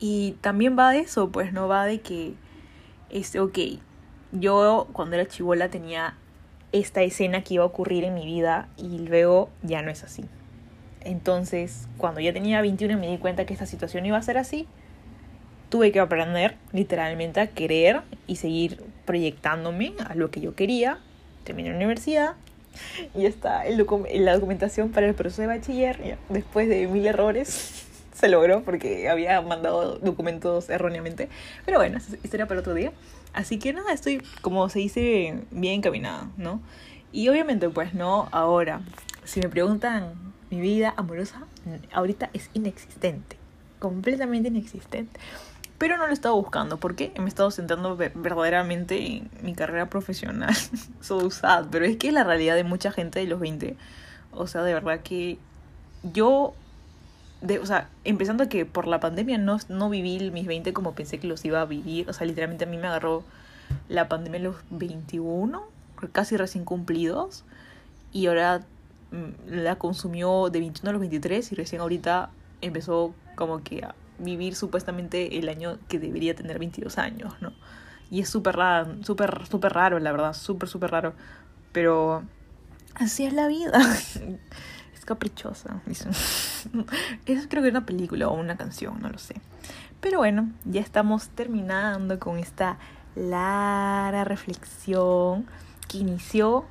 Y 0.00 0.32
también 0.40 0.78
va 0.78 0.92
de 0.92 1.00
eso, 1.00 1.30
pues 1.30 1.52
no 1.52 1.66
va 1.66 1.84
de 1.84 2.00
que, 2.00 2.34
este, 3.10 3.40
ok, 3.40 3.58
yo 4.32 4.88
cuando 4.92 5.16
era 5.16 5.26
chivola 5.26 5.70
tenía 5.70 6.14
esta 6.72 7.02
escena 7.02 7.42
que 7.42 7.54
iba 7.54 7.64
a 7.64 7.66
ocurrir 7.66 8.04
en 8.04 8.14
mi 8.14 8.24
vida 8.24 8.68
y 8.76 8.98
luego 8.98 9.50
ya 9.62 9.82
no 9.82 9.90
es 9.90 10.04
así. 10.04 10.24
Entonces, 11.00 11.88
cuando 11.96 12.20
ya 12.20 12.32
tenía 12.32 12.60
21 12.60 12.98
me 12.98 13.08
di 13.08 13.18
cuenta 13.18 13.46
que 13.46 13.54
esta 13.54 13.66
situación 13.66 14.06
iba 14.06 14.18
a 14.18 14.22
ser 14.22 14.38
así, 14.38 14.66
tuve 15.68 15.92
que 15.92 16.00
aprender 16.00 16.56
literalmente 16.72 17.40
a 17.40 17.48
querer 17.48 18.02
y 18.26 18.36
seguir 18.36 18.82
proyectándome 19.04 19.94
a 20.06 20.14
lo 20.14 20.30
que 20.30 20.40
yo 20.40 20.54
quería. 20.54 20.98
Terminé 21.44 21.70
la 21.70 21.76
universidad, 21.76 22.34
y 23.14 23.26
está 23.26 23.66
el 23.66 23.84
la 24.14 24.34
documentación 24.34 24.90
para 24.90 25.06
el 25.06 25.14
proceso 25.14 25.42
de 25.42 25.48
bachiller. 25.48 26.18
Después 26.28 26.68
de 26.68 26.86
mil 26.86 27.06
errores 27.06 27.86
se 28.14 28.28
logró 28.28 28.62
porque 28.62 29.08
había 29.08 29.40
mandado 29.40 29.98
documentos 29.98 30.68
erróneamente. 30.70 31.28
Pero 31.64 31.78
bueno, 31.78 31.98
esa 31.98 32.16
historia 32.16 32.46
para 32.46 32.60
otro 32.60 32.74
día. 32.74 32.92
Así 33.32 33.58
que 33.58 33.72
nada, 33.72 33.92
estoy, 33.92 34.22
como 34.40 34.68
se 34.68 34.78
dice, 34.78 35.42
bien 35.50 35.74
encaminada, 35.74 36.30
¿no? 36.36 36.60
Y 37.12 37.28
obviamente, 37.28 37.68
pues 37.68 37.94
no, 37.94 38.28
ahora, 38.32 38.80
si 39.24 39.40
me 39.40 39.48
preguntan 39.48 40.14
mi 40.50 40.60
vida 40.60 40.94
amorosa, 40.96 41.42
ahorita 41.92 42.30
es 42.32 42.50
inexistente, 42.54 43.36
completamente 43.78 44.48
inexistente 44.48 45.20
pero 45.78 45.96
no 45.96 46.04
lo 46.04 46.10
he 46.10 46.14
estado 46.14 46.34
buscando 46.34 46.76
porque 46.76 47.12
me 47.18 47.26
he 47.26 47.28
estado 47.28 47.50
centrando 47.52 47.96
verdaderamente 47.96 48.98
en 48.98 49.30
mi 49.42 49.54
carrera 49.54 49.88
profesional. 49.88 50.54
so 51.00 51.30
sad, 51.30 51.66
pero 51.70 51.84
es 51.84 51.96
que 51.96 52.08
es 52.08 52.14
la 52.14 52.24
realidad 52.24 52.56
de 52.56 52.64
mucha 52.64 52.90
gente 52.90 53.20
de 53.20 53.26
los 53.26 53.38
20. 53.38 53.76
O 54.32 54.46
sea, 54.48 54.62
de 54.62 54.74
verdad 54.74 55.00
que 55.00 55.38
yo, 56.02 56.54
de, 57.40 57.60
o 57.60 57.66
sea, 57.66 57.88
empezando 58.04 58.48
que 58.48 58.66
por 58.66 58.88
la 58.88 58.98
pandemia 58.98 59.38
no, 59.38 59.58
no 59.68 59.88
viví 59.88 60.30
mis 60.32 60.46
20 60.46 60.72
como 60.72 60.94
pensé 60.94 61.20
que 61.20 61.28
los 61.28 61.44
iba 61.44 61.60
a 61.60 61.64
vivir. 61.64 62.10
O 62.10 62.12
sea, 62.12 62.26
literalmente 62.26 62.64
a 62.64 62.66
mí 62.68 62.76
me 62.76 62.88
agarró 62.88 63.22
la 63.88 64.08
pandemia 64.08 64.40
a 64.40 64.42
los 64.42 64.56
21, 64.70 65.62
casi 66.10 66.36
recién 66.36 66.64
cumplidos. 66.64 67.44
Y 68.12 68.26
ahora 68.26 68.62
mm, 69.12 69.52
la 69.52 69.76
consumió 69.76 70.50
de 70.50 70.58
21 70.58 70.90
a 70.90 70.92
los 70.92 71.00
23 71.00 71.52
y 71.52 71.54
recién 71.54 71.80
ahorita 71.82 72.30
empezó 72.62 73.14
como 73.36 73.62
que 73.62 73.84
a 73.84 73.94
vivir 74.18 74.54
supuestamente 74.54 75.38
el 75.38 75.48
año 75.48 75.78
que 75.88 75.98
debería 75.98 76.34
tener 76.34 76.58
22 76.58 76.98
años, 76.98 77.34
¿no? 77.40 77.52
Y 78.10 78.20
es 78.20 78.28
súper 78.28 78.56
raro, 78.56 78.96
súper, 79.04 79.46
súper 79.46 79.72
raro, 79.72 79.98
la 79.98 80.12
verdad, 80.12 80.32
súper, 80.32 80.68
súper 80.68 80.90
raro. 80.90 81.14
Pero 81.72 82.24
así 82.94 83.26
es 83.26 83.32
la 83.32 83.46
vida. 83.48 83.78
es 84.94 85.04
caprichosa. 85.04 85.82
Eso 85.86 87.48
creo 87.48 87.62
que 87.62 87.68
es 87.68 87.74
una 87.74 87.86
película 87.86 88.28
o 88.28 88.34
una 88.34 88.56
canción, 88.56 89.00
no 89.00 89.10
lo 89.10 89.18
sé. 89.18 89.34
Pero 90.00 90.18
bueno, 90.18 90.50
ya 90.64 90.80
estamos 90.80 91.28
terminando 91.30 92.18
con 92.18 92.38
esta 92.38 92.78
larga 93.14 94.24
reflexión 94.24 95.46
que 95.88 95.98
inició 95.98 96.66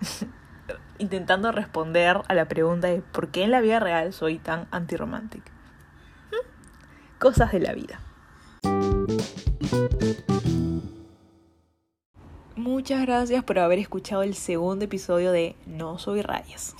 intentando 0.98 1.50
responder 1.52 2.20
a 2.28 2.34
la 2.34 2.46
pregunta 2.46 2.86
de 2.88 3.02
por 3.02 3.28
qué 3.28 3.42
en 3.42 3.50
la 3.50 3.60
vida 3.60 3.80
real 3.80 4.12
soy 4.12 4.38
tan 4.38 4.68
antirromántica 4.70 5.53
cosas 7.18 7.52
de 7.52 7.60
la 7.60 7.72
vida. 7.72 8.00
Muchas 12.56 13.02
gracias 13.02 13.44
por 13.44 13.58
haber 13.58 13.78
escuchado 13.78 14.22
el 14.22 14.34
segundo 14.34 14.84
episodio 14.84 15.32
de 15.32 15.56
No 15.66 15.98
Soy 15.98 16.22
Rayas. 16.22 16.74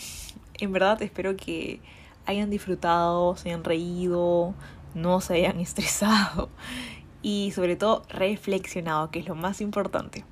En 0.59 0.73
verdad 0.73 1.01
espero 1.03 1.37
que 1.37 1.81
hayan 2.27 2.51
disfrutado, 2.51 3.37
se 3.37 3.49
hayan 3.49 3.65
reído, 3.65 4.55
no 4.95 5.21
se 5.21 5.35
hayan 5.35 5.61
estresado 5.61 6.49
y 7.23 7.53
sobre 7.53 7.77
todo 7.77 8.03
reflexionado, 8.09 9.11
que 9.11 9.19
es 9.19 9.29
lo 9.29 9.35
más 9.35 9.61
importante. 9.61 10.25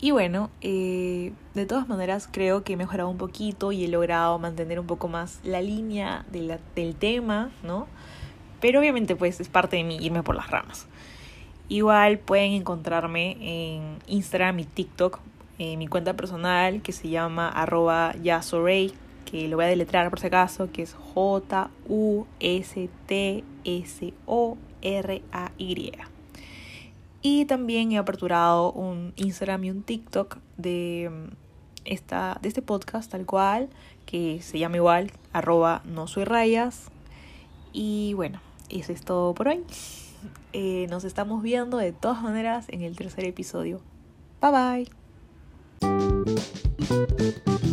Y 0.00 0.12
bueno, 0.12 0.50
eh, 0.62 1.32
de 1.54 1.66
todas 1.66 1.86
maneras 1.86 2.26
creo 2.30 2.64
que 2.64 2.72
he 2.72 2.76
mejorado 2.76 3.10
un 3.10 3.18
poquito 3.18 3.70
y 3.70 3.84
he 3.84 3.88
logrado 3.88 4.38
mantener 4.38 4.80
un 4.80 4.86
poco 4.86 5.08
más 5.08 5.40
la 5.44 5.60
línea 5.60 6.24
del 6.32 6.94
tema, 6.96 7.50
¿no? 7.62 7.86
Pero 8.60 8.80
obviamente 8.80 9.16
pues 9.16 9.40
es 9.40 9.48
parte 9.48 9.76
de 9.76 9.84
mí 9.84 9.98
irme 10.00 10.22
por 10.22 10.36
las 10.36 10.50
ramas. 10.50 10.86
Igual 11.68 12.18
pueden 12.18 12.52
encontrarme 12.52 13.36
en 13.40 13.98
Instagram 14.08 14.58
y 14.58 14.64
TikTok, 14.64 15.20
en 15.58 15.78
mi 15.78 15.86
cuenta 15.86 16.14
personal 16.14 16.82
que 16.82 16.92
se 16.92 17.08
llama 17.08 17.48
arroba 17.48 18.14
yasorey, 18.22 18.92
que 19.24 19.46
lo 19.46 19.56
voy 19.56 19.66
a 19.66 19.68
deletrar 19.68 20.10
por 20.10 20.18
si 20.18 20.26
acaso, 20.26 20.72
que 20.72 20.82
es 20.82 20.94
J-U-S-T-S-O-R-A-Y. 20.94 22.26
Y 27.22 27.44
también 27.44 27.92
he 27.92 27.98
aperturado 27.98 28.72
un 28.72 29.12
Instagram 29.16 29.64
y 29.64 29.70
un 29.70 29.82
TikTok 29.82 30.38
de 30.56 31.10
esta, 31.84 32.38
de 32.40 32.48
este 32.48 32.62
podcast 32.62 33.10
tal 33.10 33.26
cual, 33.26 33.68
que 34.06 34.40
se 34.42 34.58
llama 34.58 34.76
igual, 34.76 35.12
arroba 35.32 35.82
no 35.84 36.06
soy 36.06 36.24
rayas. 36.24 36.90
Y 37.72 38.14
bueno, 38.14 38.40
eso 38.70 38.92
es 38.92 39.02
todo 39.04 39.34
por 39.34 39.48
hoy. 39.48 39.64
Eh, 40.52 40.86
nos 40.90 41.04
estamos 41.04 41.42
viendo 41.42 41.78
de 41.78 41.92
todas 41.92 42.22
maneras 42.22 42.66
en 42.68 42.82
el 42.82 42.96
tercer 42.96 43.24
episodio. 43.24 43.80
Bye 44.40 44.86
bye. 47.50 47.70